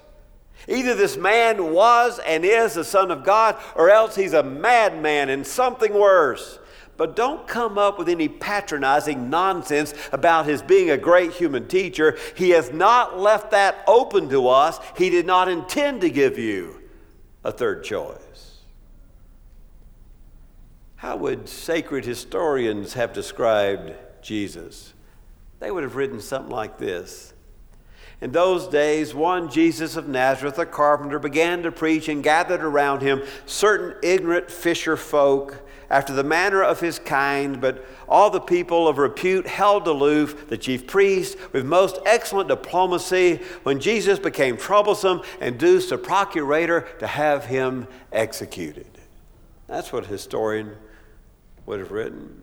Either 0.68 0.96
this 0.96 1.16
man 1.16 1.74
was 1.74 2.20
and 2.20 2.44
is 2.44 2.74
the 2.74 2.84
Son 2.84 3.12
of 3.12 3.24
God, 3.24 3.56
or 3.76 3.92
else 3.92 4.16
he's 4.16 4.34
a 4.34 4.44
madman 4.44 5.30
and 5.30 5.46
something 5.46 5.94
worse. 5.94 6.58
But 6.98 7.16
don't 7.16 7.48
come 7.48 7.78
up 7.78 7.98
with 7.98 8.08
any 8.08 8.28
patronizing 8.28 9.30
nonsense 9.30 9.94
about 10.12 10.46
his 10.46 10.62
being 10.62 10.90
a 10.90 10.98
great 10.98 11.34
human 11.34 11.68
teacher. 11.68 12.18
He 12.36 12.52
has 12.52 12.72
not 12.72 13.20
left 13.20 13.52
that 13.52 13.84
open 13.88 14.30
to 14.30 14.48
us. 14.48 14.80
He 14.98 15.10
did 15.10 15.26
not 15.26 15.48
intend 15.48 16.02
to 16.02 16.10
give 16.10 16.38
you 16.38 16.82
a 17.44 17.52
third 17.52 17.84
choice. 17.84 18.62
How 20.96 21.18
would 21.18 21.50
sacred 21.50 22.06
historians 22.06 22.94
have 22.94 23.14
described 23.14 23.94
Jesus? 24.22 24.94
They 25.60 25.72
would 25.72 25.84
have 25.84 25.96
written 25.96 26.22
something 26.22 26.52
like 26.52 26.78
this 26.78 27.34
in 28.22 28.32
those 28.32 28.68
days, 28.68 29.14
one 29.14 29.50
Jesus 29.50 29.98
of 29.98 30.08
Nazareth, 30.08 30.58
a 30.58 30.66
carpenter, 30.66 31.20
began 31.20 31.64
to 31.64 31.72
preach 31.72 32.08
and 32.08 32.24
gathered 32.24 32.64
around 32.64 33.02
him 33.02 33.22
certain 33.46 33.96
ignorant 34.02 34.50
fisher 34.50 34.96
folk 34.96 35.65
after 35.96 36.12
the 36.12 36.26
manner 36.26 36.62
of 36.62 36.82
his 36.82 37.00
kind, 37.00 37.62
but 37.62 37.86
all 38.10 38.30
the 38.30 38.42
people 38.42 38.86
of 38.86 38.98
repute 38.98 39.48
held 39.48 39.88
aloof, 39.88 40.50
the 40.50 40.58
chief 40.58 40.86
priest, 40.86 41.38
with 41.54 41.66
most 41.66 42.00
excellent 42.06 42.50
diplomacy, 42.50 43.38
when 43.64 43.80
Jesus 43.80 44.20
became 44.20 44.58
troublesome, 44.58 45.22
induced 45.40 45.94
a 45.94 45.98
procurator 45.98 46.82
to 47.00 47.08
have 47.08 47.46
him 47.46 47.88
executed. 48.12 48.90
That's 49.68 49.94
what 49.94 50.04
a 50.04 50.08
historian 50.08 50.76
would 51.66 51.80
have 51.80 51.92
written. 51.94 52.42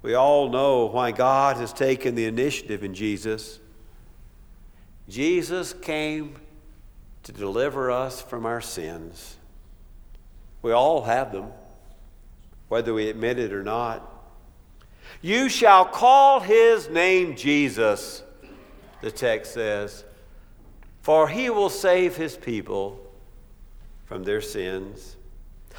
We 0.00 0.14
all 0.14 0.48
know 0.48 0.86
why 0.86 1.12
God 1.12 1.58
has 1.58 1.74
taken 1.74 2.14
the 2.14 2.24
initiative 2.24 2.82
in 2.82 2.94
Jesus. 2.94 3.60
Jesus 5.10 5.74
came 5.74 6.36
to 7.24 7.32
deliver 7.32 7.90
us 7.90 8.22
from 8.22 8.46
our 8.46 8.62
sins. 8.62 9.36
We 10.62 10.72
all 10.72 11.02
have 11.02 11.32
them, 11.32 11.52
whether 12.72 12.94
we 12.94 13.10
admit 13.10 13.38
it 13.38 13.52
or 13.52 13.62
not. 13.62 14.10
You 15.20 15.50
shall 15.50 15.84
call 15.84 16.40
his 16.40 16.88
name 16.88 17.36
Jesus, 17.36 18.22
the 19.02 19.10
text 19.10 19.52
says, 19.52 20.04
for 21.02 21.28
he 21.28 21.50
will 21.50 21.68
save 21.68 22.16
his 22.16 22.34
people 22.34 22.98
from 24.06 24.24
their 24.24 24.40
sins. 24.40 25.16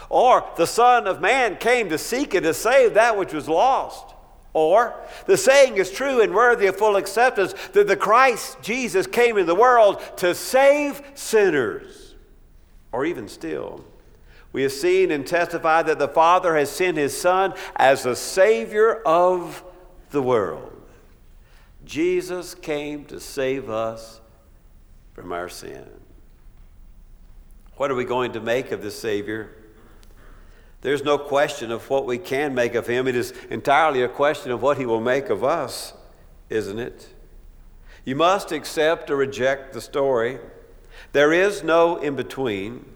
Or 0.08 0.48
the 0.56 0.68
Son 0.68 1.08
of 1.08 1.20
Man 1.20 1.58
came 1.58 1.90
to 1.90 1.98
seek 1.98 2.36
and 2.36 2.44
to 2.44 2.54
save 2.54 2.94
that 2.94 3.18
which 3.18 3.34
was 3.34 3.50
lost. 3.50 4.14
Or 4.54 4.94
the 5.26 5.36
saying 5.36 5.78
is 5.78 5.90
true 5.90 6.22
and 6.22 6.32
worthy 6.32 6.68
of 6.68 6.78
full 6.78 6.96
acceptance 6.96 7.56
that 7.72 7.88
the 7.88 7.98
Christ 7.98 8.62
Jesus 8.62 9.08
came 9.08 9.40
in 9.40 9.48
the 9.48 9.56
world 9.56 10.00
to 10.18 10.36
save 10.36 11.02
sinners. 11.16 12.14
Or 12.92 13.04
even 13.04 13.28
still, 13.28 13.84
we 14.54 14.62
have 14.62 14.72
seen 14.72 15.12
and 15.12 15.26
testified 15.26 15.88
that 15.88 16.00
the 16.00 16.08
Father 16.08 16.56
has 16.56 16.72
sent 16.72 16.96
his 16.96 17.20
Son 17.20 17.54
as 17.76 18.04
the 18.04 18.16
Savior 18.16 19.02
of 19.02 19.64
the 20.12 20.22
world. 20.22 20.70
Jesus 21.84 22.56
came 22.56 23.04
to 23.06 23.20
save 23.20 23.70
us 23.70 24.22
from 25.14 25.34
our 25.34 25.50
sin. 25.50 25.90
What 27.76 27.92
are 27.92 27.96
we 27.96 28.06
going 28.06 28.34
to 28.34 28.40
make 28.40 28.72
of 28.72 28.84
this 28.84 28.98
Savior? 28.98 29.50
There's 30.82 31.04
no 31.04 31.18
question 31.18 31.72
of 31.72 31.90
what 31.90 32.06
we 32.06 32.18
can 32.18 32.54
make 32.54 32.76
of 32.76 32.88
him. 32.88 33.08
It 33.08 33.16
is 33.16 33.34
entirely 33.50 34.04
a 34.04 34.10
question 34.10 34.52
of 34.52 34.62
what 34.62 34.78
he 34.78 34.86
will 34.86 35.02
make 35.02 35.30
of 35.30 35.44
us, 35.44 35.94
isn't 36.50 36.78
it? 36.78 37.10
You 38.06 38.16
must 38.16 38.52
accept 38.52 39.10
or 39.10 39.16
reject 39.16 39.74
the 39.74 39.82
story. 39.82 40.40
There 41.14 41.34
is 41.34 41.64
no 41.64 41.98
in 41.98 42.16
between. 42.16 42.93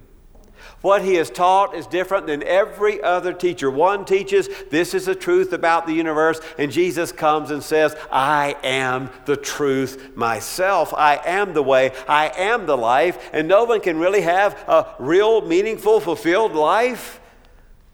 What 0.81 1.01
he 1.01 1.15
has 1.15 1.29
taught 1.29 1.75
is 1.75 1.87
different 1.87 2.27
than 2.27 2.43
every 2.43 3.01
other 3.01 3.33
teacher. 3.33 3.69
One 3.69 4.05
teaches 4.05 4.49
this 4.69 4.93
is 4.93 5.05
the 5.05 5.15
truth 5.15 5.53
about 5.53 5.87
the 5.87 5.93
universe, 5.93 6.39
and 6.57 6.71
Jesus 6.71 7.11
comes 7.11 7.51
and 7.51 7.63
says, 7.63 7.95
I 8.11 8.55
am 8.63 9.09
the 9.25 9.37
truth 9.37 10.15
myself. 10.15 10.93
I 10.93 11.19
am 11.25 11.53
the 11.53 11.63
way. 11.63 11.91
I 12.07 12.29
am 12.29 12.65
the 12.65 12.77
life, 12.77 13.29
and 13.33 13.47
no 13.47 13.65
one 13.65 13.81
can 13.81 13.97
really 13.97 14.21
have 14.21 14.53
a 14.67 14.95
real, 14.99 15.41
meaningful, 15.41 15.99
fulfilled 15.99 16.53
life 16.53 17.19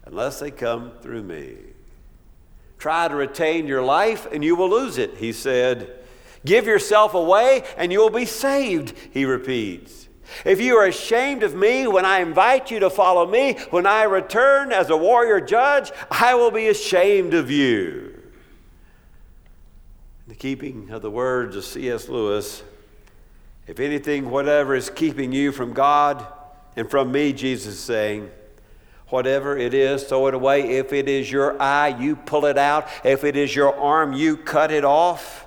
unless 0.04 0.40
they 0.40 0.50
come 0.50 0.92
through 1.00 1.22
me. 1.22 1.56
Try 2.78 3.08
to 3.08 3.14
retain 3.14 3.66
your 3.66 3.82
life 3.82 4.26
and 4.30 4.44
you 4.44 4.56
will 4.56 4.68
lose 4.68 4.98
it, 4.98 5.16
he 5.16 5.32
said. 5.32 5.98
Give 6.44 6.66
yourself 6.66 7.14
away 7.14 7.64
and 7.78 7.90
you 7.90 7.98
will 7.98 8.10
be 8.10 8.26
saved, 8.26 8.94
he 9.10 9.24
repeats. 9.24 10.03
If 10.44 10.60
you 10.60 10.76
are 10.76 10.86
ashamed 10.86 11.42
of 11.42 11.54
me 11.54 11.86
when 11.86 12.04
I 12.04 12.20
invite 12.20 12.70
you 12.70 12.80
to 12.80 12.90
follow 12.90 13.26
me, 13.26 13.54
when 13.70 13.86
I 13.86 14.04
return 14.04 14.72
as 14.72 14.90
a 14.90 14.96
warrior 14.96 15.40
judge, 15.40 15.92
I 16.10 16.34
will 16.34 16.50
be 16.50 16.68
ashamed 16.68 17.34
of 17.34 17.50
you. 17.50 18.22
In 20.26 20.28
the 20.28 20.34
keeping 20.34 20.90
of 20.90 21.02
the 21.02 21.10
words 21.10 21.56
of 21.56 21.64
C.S. 21.64 22.08
Lewis, 22.08 22.62
if 23.66 23.80
anything, 23.80 24.30
whatever 24.30 24.74
is 24.74 24.90
keeping 24.90 25.32
you 25.32 25.52
from 25.52 25.72
God 25.72 26.26
and 26.76 26.90
from 26.90 27.12
me, 27.12 27.32
Jesus 27.32 27.74
is 27.74 27.80
saying, 27.80 28.30
whatever 29.08 29.56
it 29.56 29.74
is, 29.74 30.04
throw 30.04 30.26
it 30.26 30.34
away. 30.34 30.76
If 30.78 30.92
it 30.92 31.08
is 31.08 31.30
your 31.30 31.60
eye, 31.60 31.88
you 31.88 32.16
pull 32.16 32.46
it 32.46 32.58
out. 32.58 32.88
If 33.04 33.24
it 33.24 33.36
is 33.36 33.54
your 33.54 33.78
arm, 33.78 34.12
you 34.12 34.36
cut 34.36 34.70
it 34.70 34.84
off. 34.84 35.43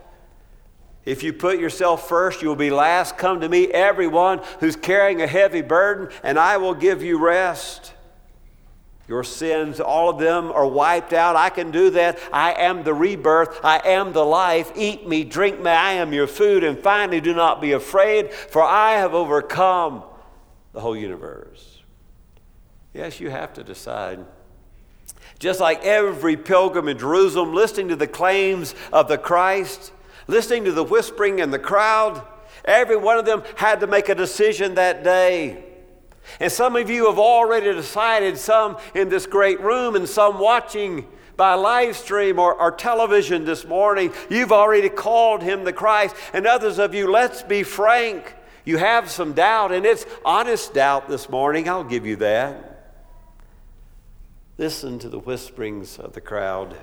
If 1.08 1.24
you 1.24 1.32
put 1.32 1.58
yourself 1.58 2.10
first, 2.10 2.42
you 2.42 2.50
will 2.50 2.58
be 2.58 2.70
last. 2.70 3.18
Come 3.18 3.40
to 3.40 3.48
me, 3.48 3.68
everyone 3.68 4.42
who's 4.60 4.76
carrying 4.76 5.22
a 5.22 5.28
heavy 5.28 5.62
burden, 5.62 6.10
and 6.22 6.38
I 6.38 6.58
will 6.58 6.74
give 6.74 7.02
you 7.02 7.18
rest. 7.18 7.94
Your 9.08 9.24
sins, 9.24 9.80
all 9.80 10.10
of 10.10 10.20
them 10.20 10.52
are 10.52 10.68
wiped 10.68 11.14
out. 11.14 11.38
I 11.38 11.50
can 11.50 11.72
do 11.72 11.92
that. 11.92 12.20
I 12.34 12.52
am 12.56 12.84
the 12.84 12.94
rebirth. 12.94 13.64
I 13.64 13.78
am 13.86 14.12
the 14.12 14.26
life. 14.26 14.74
Eat 14.76 15.08
me, 15.08 15.24
drink 15.24 15.62
me. 15.62 15.70
I 15.70 15.94
am 15.94 16.12
your 16.12 16.28
food. 16.28 16.66
And 16.66 16.78
finally, 16.78 17.22
do 17.22 17.34
not 17.34 17.62
be 17.62 17.72
afraid, 17.72 18.34
for 18.34 18.62
I 18.62 18.98
have 18.98 19.14
overcome 19.14 20.04
the 20.74 20.82
whole 20.82 20.98
universe. 20.98 21.84
Yes, 22.94 23.22
you 23.22 23.30
have 23.30 23.54
to 23.54 23.64
decide. 23.64 24.26
Just 25.40 25.62
like 25.62 25.86
every 25.86 26.36
pilgrim 26.36 26.90
in 26.90 26.98
Jerusalem 26.98 27.54
listening 27.54 27.88
to 27.88 27.96
the 27.96 28.08
claims 28.08 28.76
of 28.92 29.08
the 29.08 29.18
Christ, 29.18 29.94
listening 30.28 30.66
to 30.66 30.72
the 30.72 30.84
whispering 30.84 31.40
in 31.40 31.52
the 31.52 31.60
crowd. 31.60 32.26
Every 32.66 32.98
one 32.98 33.18
of 33.18 33.26
them 33.26 33.44
had 33.56 33.80
to 33.80 33.88
make 33.88 34.10
a 34.10 34.16
decision 34.16 34.76
that 34.76 35.04
day. 35.04 35.64
And 36.40 36.52
some 36.52 36.76
of 36.76 36.90
you 36.90 37.08
have 37.08 37.20
already 37.20 37.72
decided, 37.74 38.38
some 38.38 38.78
in 38.94 39.10
this 39.10 39.26
great 39.26 39.62
room 39.62 39.96
and 39.96 40.08
some 40.08 40.40
watching 40.40 41.08
by 41.38 41.54
live 41.54 41.96
stream 41.96 42.40
or, 42.40 42.54
or 42.60 42.72
television 42.72 43.46
this 43.46 43.64
morning, 43.66 44.12
you've 44.30 44.52
already 44.52 44.90
called 44.90 45.44
him 45.44 45.64
the 45.64 45.72
Christ. 45.72 46.16
And 46.34 46.46
others 46.46 46.80
of 46.80 46.94
you, 46.94 47.10
let's 47.10 47.44
be 47.44 47.64
frank, 47.64 48.36
you 48.66 48.78
have 48.78 49.10
some 49.10 49.34
doubt, 49.34 49.72
and 49.72 49.86
it's 49.86 50.06
honest 50.26 50.74
doubt 50.74 51.08
this 51.08 51.30
morning. 51.30 51.70
I'll 51.70 51.84
give 51.84 52.06
you 52.06 52.18
that. 52.18 52.96
Listen 54.58 55.00
to 55.00 55.10
the 55.10 55.20
whisperings 55.20 56.00
of 56.00 56.14
the 56.14 56.22
crowd. 56.22 56.76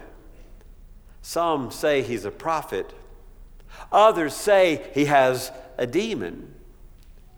Some 1.20 1.70
say 1.70 2.02
he's 2.02 2.24
a 2.24 2.30
prophet. 2.30 2.94
Others 3.92 4.34
say 4.34 4.90
he 4.94 5.04
has 5.06 5.52
a 5.78 5.86
demon, 5.86 6.54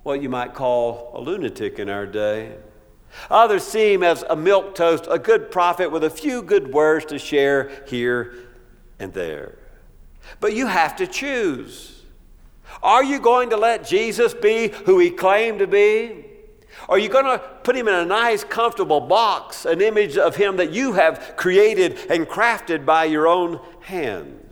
what 0.03 0.22
you 0.22 0.29
might 0.29 0.55
call 0.55 1.12
a 1.14 1.20
lunatic 1.20 1.79
in 1.79 1.88
our 1.88 2.07
day. 2.07 2.57
Others 3.31 3.64
see 3.64 3.94
him 3.94 4.03
as 4.03 4.25
a 4.29 4.37
milk 4.37 4.75
toast, 4.75 5.07
a 5.11 5.18
good 5.18 5.51
prophet 5.51 5.90
with 5.90 6.05
a 6.05 6.11
few 6.11 6.42
good 6.42 6.72
words 6.72 7.07
to 7.07 7.18
share 7.18 7.70
here 7.87 8.35
and 8.99 9.12
there. 9.12 9.59
But 10.40 10.55
you 10.55 10.66
have 10.66 10.96
to 10.96 11.07
choose. 11.07 12.03
Are 12.83 13.05
you 13.05 13.20
going 13.20 13.51
to 13.51 13.57
let 13.57 13.87
Jesus 13.87 14.35
be 14.35 14.68
who 14.68 14.99
he 14.99 15.11
claimed 15.11 15.61
to 15.61 15.66
be? 15.66 16.25
Are 16.88 16.99
you 16.99 17.09
going 17.09 17.25
to 17.25 17.38
put 17.62 17.75
him 17.75 17.88
in 17.88 17.94
a 17.94 18.05
nice, 18.05 18.44
comfortable 18.44 19.01
box, 19.01 19.64
an 19.64 19.81
image 19.81 20.16
of 20.16 20.37
him 20.37 20.57
that 20.57 20.72
you 20.72 20.92
have 20.92 21.35
created 21.37 21.99
and 22.11 22.27
crafted 22.27 22.85
by 22.85 23.05
your 23.05 23.27
own 23.27 23.61
hands? 23.81 24.46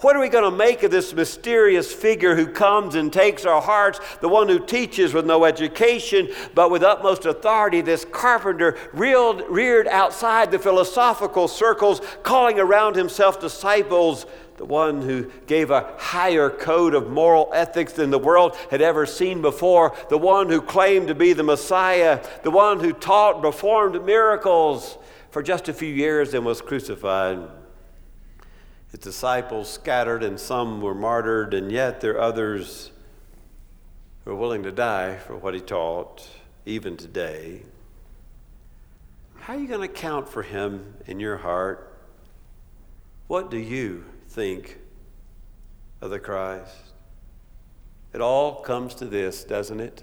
What 0.00 0.16
are 0.16 0.20
we 0.20 0.28
going 0.28 0.50
to 0.50 0.56
make 0.56 0.82
of 0.82 0.90
this 0.90 1.14
mysterious 1.14 1.92
figure 1.92 2.34
who 2.34 2.46
comes 2.46 2.94
and 2.94 3.12
takes 3.12 3.44
our 3.44 3.62
hearts, 3.62 4.00
the 4.20 4.28
one 4.28 4.48
who 4.48 4.58
teaches 4.58 5.14
with 5.14 5.26
no 5.26 5.44
education 5.44 6.28
but 6.54 6.70
with 6.70 6.82
utmost 6.82 7.24
authority, 7.24 7.80
this 7.80 8.04
carpenter 8.04 8.76
reared, 8.92 9.44
reared 9.48 9.86
outside 9.86 10.50
the 10.50 10.58
philosophical 10.58 11.46
circles, 11.46 12.00
calling 12.22 12.58
around 12.58 12.96
himself 12.96 13.40
disciples? 13.40 14.26
the 14.58 14.66
one 14.66 15.02
who 15.02 15.24
gave 15.46 15.70
a 15.70 15.92
higher 15.98 16.48
code 16.48 16.94
of 16.94 17.10
moral 17.10 17.50
ethics 17.52 17.94
than 17.94 18.10
the 18.10 18.18
world 18.18 18.54
had 18.70 18.80
ever 18.80 19.06
seen 19.06 19.42
before, 19.42 19.92
the 20.08 20.18
one 20.18 20.48
who 20.48 20.60
claimed 20.60 21.08
to 21.08 21.16
be 21.16 21.32
the 21.32 21.42
Messiah, 21.42 22.24
the 22.44 22.50
one 22.50 22.78
who 22.78 22.92
taught 22.92 23.34
and 23.34 23.42
performed 23.42 24.04
miracles 24.04 24.98
for 25.30 25.42
just 25.42 25.68
a 25.68 25.72
few 25.72 25.92
years 25.92 26.34
and 26.34 26.44
was 26.44 26.60
crucified. 26.60 27.40
His 28.92 29.00
disciples 29.00 29.70
scattered, 29.70 30.22
and 30.22 30.38
some 30.38 30.82
were 30.82 30.94
martyred, 30.94 31.54
and 31.54 31.72
yet 31.72 32.02
there 32.02 32.16
are 32.16 32.20
others 32.20 32.92
who 34.24 34.32
are 34.32 34.36
willing 34.36 34.62
to 34.62 34.70
die 34.70 35.16
for 35.16 35.34
what 35.34 35.54
he 35.54 35.60
taught, 35.60 36.28
even 36.66 36.98
today. 36.98 37.62
How 39.40 39.54
are 39.54 39.58
you 39.58 39.66
going 39.66 39.80
to 39.80 39.88
count 39.88 40.28
for 40.28 40.42
him 40.42 40.94
in 41.06 41.18
your 41.18 41.38
heart? 41.38 41.98
What 43.28 43.50
do 43.50 43.56
you 43.56 44.04
think 44.28 44.78
of 46.02 46.10
the 46.10 46.20
Christ? 46.20 46.76
It 48.12 48.20
all 48.20 48.56
comes 48.60 48.94
to 48.96 49.06
this, 49.06 49.42
doesn't 49.42 49.80
it? 49.80 50.02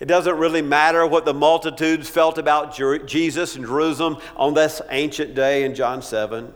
It 0.00 0.06
doesn't 0.06 0.36
really 0.36 0.60
matter 0.60 1.06
what 1.06 1.24
the 1.24 1.32
multitudes 1.32 2.10
felt 2.10 2.36
about 2.36 2.76
Jesus 3.06 3.54
in 3.54 3.62
Jerusalem 3.62 4.18
on 4.34 4.54
this 4.54 4.82
ancient 4.90 5.36
day 5.36 5.64
in 5.64 5.74
John 5.74 6.02
7. 6.02 6.52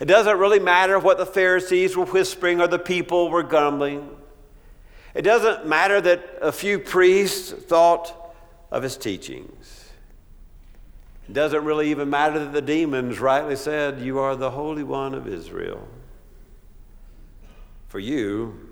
It 0.00 0.06
doesn't 0.06 0.38
really 0.38 0.58
matter 0.58 0.98
what 0.98 1.18
the 1.18 1.26
Pharisees 1.26 1.96
were 1.96 2.06
whispering 2.06 2.60
or 2.60 2.66
the 2.66 2.78
people 2.78 3.30
were 3.30 3.42
grumbling. 3.42 4.08
It 5.14 5.22
doesn't 5.22 5.66
matter 5.66 6.00
that 6.00 6.38
a 6.42 6.52
few 6.52 6.78
priests 6.78 7.52
thought 7.52 8.34
of 8.70 8.82
his 8.82 8.96
teachings. 8.96 9.90
It 11.28 11.32
doesn't 11.32 11.64
really 11.64 11.90
even 11.90 12.10
matter 12.10 12.38
that 12.38 12.52
the 12.52 12.60
demons 12.60 13.20
rightly 13.20 13.56
said, 13.56 14.00
You 14.00 14.18
are 14.18 14.36
the 14.36 14.50
Holy 14.50 14.82
One 14.82 15.14
of 15.14 15.26
Israel. 15.26 15.86
For 17.88 17.98
you, 17.98 18.63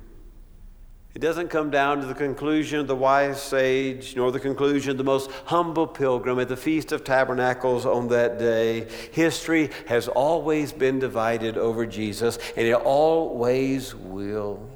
it 1.15 1.19
doesn't 1.19 1.49
come 1.49 1.71
down 1.71 2.01
to 2.01 2.07
the 2.07 2.15
conclusion 2.15 2.81
of 2.81 2.87
the 2.87 2.97
wise 2.97 3.41
sage, 3.41 4.17
nor 4.17 4.33
the 4.33 4.41
conclusion 4.41 4.93
of 4.93 4.97
the 4.97 5.05
most 5.05 5.31
humble 5.45 5.87
pilgrim 5.87 6.39
at 6.39 6.49
the 6.49 6.57
Feast 6.57 6.91
of 6.91 7.05
Tabernacles 7.05 7.85
on 7.85 8.09
that 8.09 8.39
day. 8.39 8.89
History 9.13 9.71
has 9.89 10.09
always 10.09 10.73
been 10.73 10.99
divided 10.99 11.59
over 11.59 11.85
Jesus, 11.85 12.39
and 12.57 12.67
it 12.67 12.73
always 12.73 13.95
will. 13.95 14.67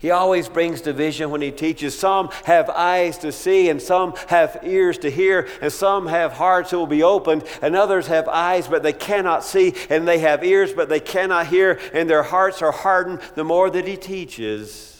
He 0.00 0.10
always 0.10 0.48
brings 0.48 0.80
division 0.80 1.30
when 1.30 1.40
he 1.40 1.50
teaches. 1.52 1.96
Some 1.96 2.30
have 2.44 2.68
eyes 2.70 3.18
to 3.18 3.30
see, 3.30 3.68
and 3.68 3.80
some 3.80 4.14
have 4.28 4.58
ears 4.64 4.98
to 4.98 5.10
hear, 5.10 5.48
and 5.60 5.72
some 5.72 6.08
have 6.08 6.32
hearts 6.32 6.70
that 6.70 6.78
will 6.78 6.86
be 6.86 7.04
opened, 7.04 7.44
and 7.62 7.76
others 7.76 8.08
have 8.08 8.28
eyes 8.28 8.66
but 8.66 8.82
they 8.82 8.92
cannot 8.92 9.44
see, 9.44 9.74
and 9.88 10.06
they 10.06 10.18
have 10.18 10.44
ears 10.44 10.72
but 10.72 10.88
they 10.88 11.00
cannot 11.00 11.46
hear, 11.46 11.78
and 11.92 12.10
their 12.10 12.24
hearts 12.24 12.60
are 12.60 12.72
hardened 12.72 13.20
the 13.36 13.44
more 13.44 13.70
that 13.70 13.86
he 13.86 13.96
teaches. 13.96 14.97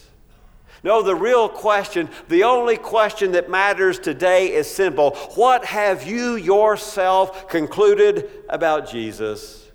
No, 0.84 1.02
the 1.02 1.14
real 1.14 1.48
question, 1.48 2.08
the 2.28 2.44
only 2.44 2.76
question 2.76 3.32
that 3.32 3.50
matters 3.50 3.98
today 3.98 4.52
is 4.52 4.70
simple. 4.70 5.10
What 5.34 5.64
have 5.64 6.06
you 6.06 6.36
yourself 6.36 7.48
concluded 7.48 8.30
about 8.48 8.88
Jesus? 8.88 9.68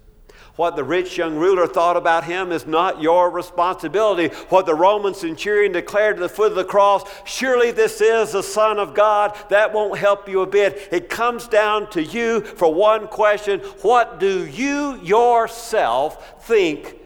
What 0.56 0.76
the 0.76 0.84
rich 0.84 1.18
young 1.18 1.36
ruler 1.36 1.66
thought 1.66 1.98
about 1.98 2.26
him 2.26 2.52
is 2.52 2.68
not 2.68 3.02
your 3.02 3.32
responsibility. 3.32 4.28
What 4.50 4.68
the 4.68 4.76
Roman 4.76 5.16
centurion 5.16 5.72
declared 5.72 6.18
at 6.18 6.22
the 6.22 6.30
foot 6.30 6.52
of 6.52 6.56
the 6.56 6.64
cross, 6.64 7.04
surely 7.26 7.72
this 7.72 8.00
is 8.02 8.34
the 8.34 8.44
Son 8.44 8.78
of 8.78 8.94
God, 8.94 9.36
that 9.50 9.74
won't 9.74 9.98
help 9.98 10.30
you 10.30 10.42
a 10.42 10.48
bit. 10.48 10.90
It 10.92 11.10
comes 11.10 11.48
down 11.48 11.90
to 11.92 12.04
you 12.04 12.42
for 12.42 12.72
one 12.72 13.08
question 13.08 13.62
What 13.82 14.20
do 14.20 14.46
you 14.46 15.02
yourself 15.02 16.46
think 16.46 16.98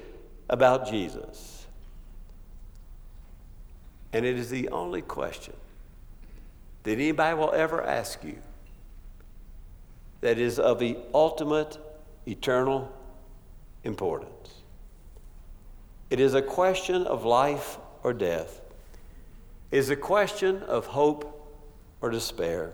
about 0.49 0.89
Jesus? 0.89 1.46
And 4.17 4.25
it 4.25 4.39
is 4.39 4.49
the 4.49 4.69
only 4.69 5.03
question 5.03 5.53
that 6.82 6.93
anybody 6.93 7.38
will 7.38 7.53
ever 7.53 7.84
ask 7.84 8.23
you 8.23 8.39
that 10.21 10.39
is 10.39 10.58
of 10.58 10.80
the 10.80 10.97
ultimate 11.13 11.77
eternal 12.25 12.91
importance. 13.84 14.63
It 16.10 16.19
is 16.19 16.34
a 16.34 16.41
question 16.41 17.06
of 17.06 17.25
life 17.25 17.77
or 18.01 18.12
death. 18.12 18.60
It 19.69 19.77
is 19.77 19.91
a 19.91 19.95
question 19.95 20.63
of 20.63 20.88
hope 20.88 21.56
or 22.01 22.10
despair. 22.10 22.73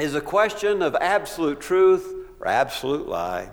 It 0.00 0.04
is 0.06 0.16
a 0.16 0.20
question 0.20 0.82
of 0.82 0.96
absolute 0.96 1.60
truth 1.60 2.12
or 2.40 2.48
absolute 2.48 3.06
lie. 3.06 3.50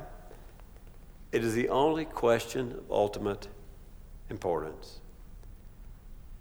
It 1.32 1.44
is 1.44 1.54
the 1.54 1.70
only 1.70 2.06
question 2.06 2.72
of 2.72 2.90
ultimate 2.90 3.48
importance. 4.32 5.00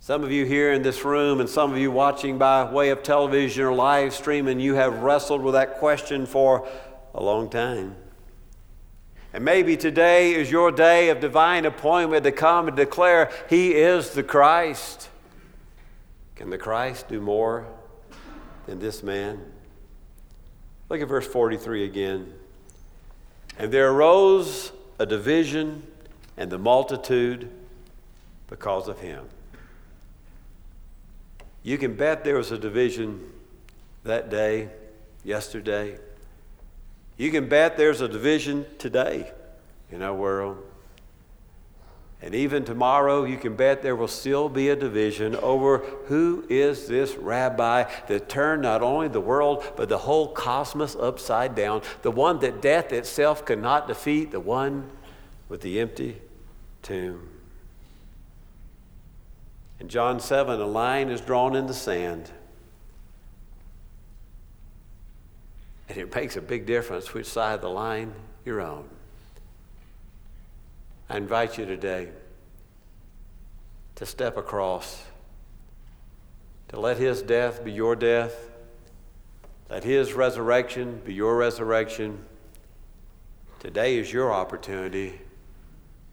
Some 0.07 0.23
of 0.23 0.31
you 0.31 0.45
here 0.45 0.73
in 0.73 0.83
this 0.83 1.05
room 1.05 1.41
and 1.41 1.51
some 1.51 1.73
of 1.73 1.79
you 1.79 1.91
watching 1.91 2.39
by 2.39 2.71
way 2.71 2.91
of 2.91 3.03
television 3.03 3.65
or 3.65 3.73
live 3.73 4.15
streaming, 4.15 4.61
you 4.61 4.75
have 4.75 5.03
wrestled 5.03 5.43
with 5.43 5.55
that 5.55 5.79
question 5.79 6.27
for 6.27 6.69
a 7.13 7.21
long 7.21 7.51
time. 7.51 7.97
And 9.33 9.45
maybe 9.45 9.77
today 9.77 10.35
is 10.35 10.49
your 10.49 10.71
day 10.71 11.09
of 11.09 11.19
divine 11.19 11.65
appointment 11.65 12.23
to 12.23 12.31
come 12.31 12.69
and 12.69 12.77
declare, 12.77 13.33
He 13.51 13.75
is 13.75 14.11
the 14.11 14.23
Christ. 14.23 15.09
Can 16.37 16.51
the 16.51 16.59
Christ 16.59 17.09
do 17.09 17.21
more 17.21 17.67
than 18.67 18.79
this 18.79 19.03
man? 19.03 19.41
Look 20.89 21.01
at 21.01 21.09
verse 21.09 21.27
43 21.27 21.83
again. 21.83 22.33
And 23.59 23.73
there 23.73 23.91
arose 23.91 24.71
a 25.01 25.05
division 25.05 25.85
and 26.37 26.49
the 26.49 26.59
multitude 26.59 27.51
because 28.47 28.87
of 28.87 29.01
him. 29.01 29.27
You 31.67 31.79
can 31.79 31.97
bet 31.97 32.23
there 32.23 32.37
was 32.37 32.53
a 32.53 32.59
division 32.59 33.29
that 34.05 34.31
day, 34.31 34.69
yesterday. 35.25 35.99
You 37.17 37.33
can 37.33 37.49
bet 37.49 37.77
there's 37.77 38.01
a 38.01 38.07
division 38.07 38.65
today 38.79 39.33
in 39.91 40.01
our 40.01 40.15
world. 40.15 40.59
And 42.23 42.37
even 42.37 42.65
tomorrow, 42.65 43.25
you 43.25 43.37
can 43.37 43.57
bet 43.57 43.83
there 43.83 43.97
will 43.97 44.07
still 44.07 44.49
be 44.49 44.69
a 44.69 44.77
division 44.77 45.35
over 45.35 45.79
who 46.07 46.47
is 46.49 46.87
this 46.87 47.17
rabbi 47.17 47.91
that 48.07 48.29
turned 48.29 48.63
not 48.63 48.81
only 48.81 49.09
the 49.09 49.21
world, 49.21 49.65
but 49.75 49.89
the 49.89 49.99
whole 49.99 50.29
cosmos 50.29 50.95
upside 50.95 51.57
down, 51.57 51.83
the 52.03 52.13
one 52.13 52.39
that 52.39 52.63
death 52.63 52.93
itself 52.93 53.45
could 53.45 53.61
not 53.61 53.89
defeat, 53.89 54.31
the 54.31 54.39
one 54.39 54.89
with 55.49 55.63
the 55.63 55.81
empty 55.81 56.23
tomb. 56.83 57.29
In 59.79 59.89
John 59.89 60.21
7, 60.21 60.61
a 60.61 60.67
line 60.67 61.11
is 61.11 61.21
drawn 61.21 61.55
in 61.55 61.67
the 61.67 61.75
sand. 61.75 62.31
And 65.89 65.99
it 65.99 66.15
makes 66.15 66.37
a 66.37 66.41
big 66.41 66.67
difference 66.67 67.13
which 67.13 67.27
side 67.27 67.55
of 67.55 67.61
the 67.61 67.71
line 67.71 68.15
you're 68.45 68.61
on. 68.61 68.89
I 71.09 71.19
invite 71.19 71.59
you 71.59 71.67
today 71.67 72.09
to 73.95 74.07
step 74.07 74.37
across, 74.37 75.05
to 76.69 76.81
let 76.81 76.97
His 76.97 77.23
death 77.23 77.65
be 77.65 77.73
your 77.73 77.95
death, 77.95 78.35
let 79.71 79.85
His 79.85 80.15
resurrection 80.15 81.01
be 81.05 81.15
your 81.15 81.37
resurrection. 81.37 82.25
Today 83.61 83.99
is 83.99 84.13
your 84.13 84.33
opportunity 84.33 85.21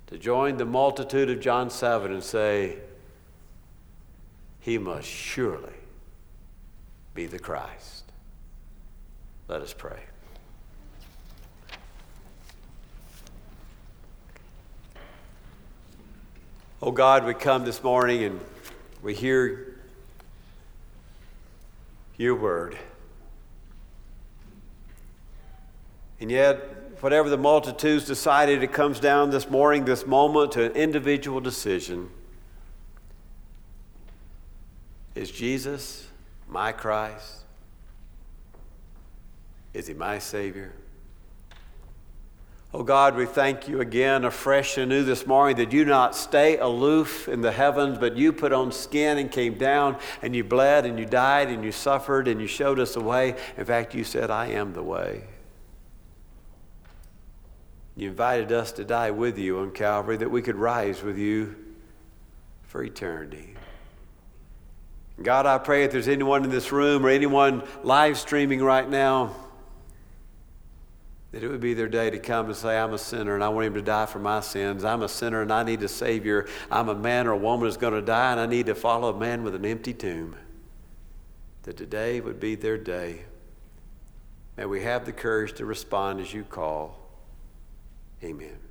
to 0.07 0.17
join 0.17 0.57
the 0.57 0.65
multitude 0.65 1.29
of 1.29 1.39
John 1.39 1.69
7 1.69 2.11
and 2.11 2.23
say, 2.23 2.77
He 4.63 4.77
must 4.77 5.09
surely 5.09 5.73
be 7.13 7.25
the 7.25 7.37
Christ. 7.37 8.05
Let 9.49 9.61
us 9.61 9.73
pray. 9.73 9.99
Oh 16.81 16.91
God, 16.91 17.25
we 17.25 17.33
come 17.33 17.65
this 17.65 17.83
morning 17.83 18.23
and 18.23 18.39
we 19.01 19.13
hear 19.13 19.75
your 22.15 22.35
word. 22.35 22.77
And 26.21 26.31
yet, 26.31 26.55
whatever 27.01 27.29
the 27.29 27.37
multitudes 27.37 28.05
decided, 28.05 28.63
it 28.63 28.71
comes 28.71 29.01
down 29.01 29.29
this 29.29 29.49
morning, 29.49 29.83
this 29.83 30.07
moment, 30.07 30.53
to 30.53 30.63
an 30.63 30.71
individual 30.71 31.41
decision. 31.41 32.09
Is 35.15 35.29
Jesus 35.29 36.07
my 36.47 36.71
Christ? 36.71 37.43
Is 39.73 39.87
he 39.87 39.93
my 39.93 40.19
Savior? 40.19 40.73
Oh 42.75 42.81
God, 42.81 43.15
we 43.15 43.27
thank 43.27 43.67
you 43.67 43.81
again 43.81 44.25
afresh 44.25 44.79
and 44.79 44.89
new 44.89 45.03
this 45.03 45.27
morning 45.27 45.57
that 45.57 45.71
you 45.71 45.85
not 45.85 46.15
stay 46.15 46.57
aloof 46.57 47.27
in 47.27 47.41
the 47.41 47.51
heavens, 47.51 47.99
but 47.99 48.17
you 48.17 48.33
put 48.33 48.51
on 48.51 48.71
skin 48.71 49.19
and 49.19 49.31
came 49.31 49.59
down 49.59 49.97
and 50.23 50.35
you 50.35 50.43
bled 50.43 50.87
and 50.87 50.97
you 50.97 51.05
died 51.05 51.49
and 51.49 51.63
you 51.63 51.71
suffered 51.71 52.27
and 52.27 52.41
you 52.41 52.47
showed 52.47 52.79
us 52.79 52.95
the 52.95 52.99
way. 52.99 53.35
In 53.57 53.65
fact, 53.65 53.93
you 53.93 54.03
said, 54.03 54.31
I 54.31 54.47
am 54.47 54.73
the 54.73 54.81
way. 54.81 55.25
You 57.95 58.09
invited 58.09 58.51
us 58.51 58.71
to 58.73 58.83
die 58.83 59.11
with 59.11 59.37
you 59.37 59.59
on 59.59 59.69
Calvary 59.69 60.17
that 60.17 60.31
we 60.31 60.41
could 60.41 60.55
rise 60.55 61.03
with 61.03 61.19
you 61.19 61.55
for 62.63 62.83
eternity. 62.83 63.53
God, 65.23 65.45
I 65.45 65.57
pray 65.57 65.83
if 65.83 65.91
there's 65.91 66.07
anyone 66.07 66.43
in 66.43 66.49
this 66.49 66.71
room 66.71 67.05
or 67.05 67.09
anyone 67.09 67.63
live 67.83 68.17
streaming 68.17 68.61
right 68.61 68.87
now, 68.87 69.35
that 71.31 71.43
it 71.43 71.47
would 71.47 71.61
be 71.61 71.73
their 71.73 71.87
day 71.87 72.11
to 72.11 72.19
come 72.19 72.45
and 72.45 72.55
say, 72.55 72.77
I'm 72.77 72.93
a 72.93 72.97
sinner 72.97 73.33
and 73.33 73.43
I 73.43 73.49
want 73.49 73.65
him 73.65 73.73
to 73.73 73.81
die 73.81 74.05
for 74.05 74.19
my 74.19 74.39
sins. 74.39 74.83
I'm 74.83 75.01
a 75.01 75.09
sinner 75.09 75.41
and 75.41 75.51
I 75.51 75.63
need 75.63 75.81
a 75.81 75.87
Savior. 75.87 76.47
I'm 76.69 76.89
a 76.89 76.95
man 76.95 77.25
or 77.25 77.31
a 77.31 77.37
woman 77.37 77.65
who's 77.65 77.77
going 77.77 77.93
to 77.93 78.03
die 78.03 78.31
and 78.31 78.39
I 78.39 78.45
need 78.45 78.67
to 78.67 78.75
follow 78.75 79.15
a 79.15 79.19
man 79.19 79.43
with 79.43 79.55
an 79.55 79.65
empty 79.65 79.93
tomb. 79.93 80.35
That 81.63 81.77
today 81.77 82.19
would 82.21 82.39
be 82.39 82.53
their 82.53 82.77
day. 82.77 83.23
May 84.57 84.65
we 84.65 84.83
have 84.83 85.05
the 85.05 85.11
courage 85.11 85.53
to 85.53 85.65
respond 85.65 86.19
as 86.19 86.31
you 86.31 86.43
call. 86.43 86.99
Amen. 88.23 88.62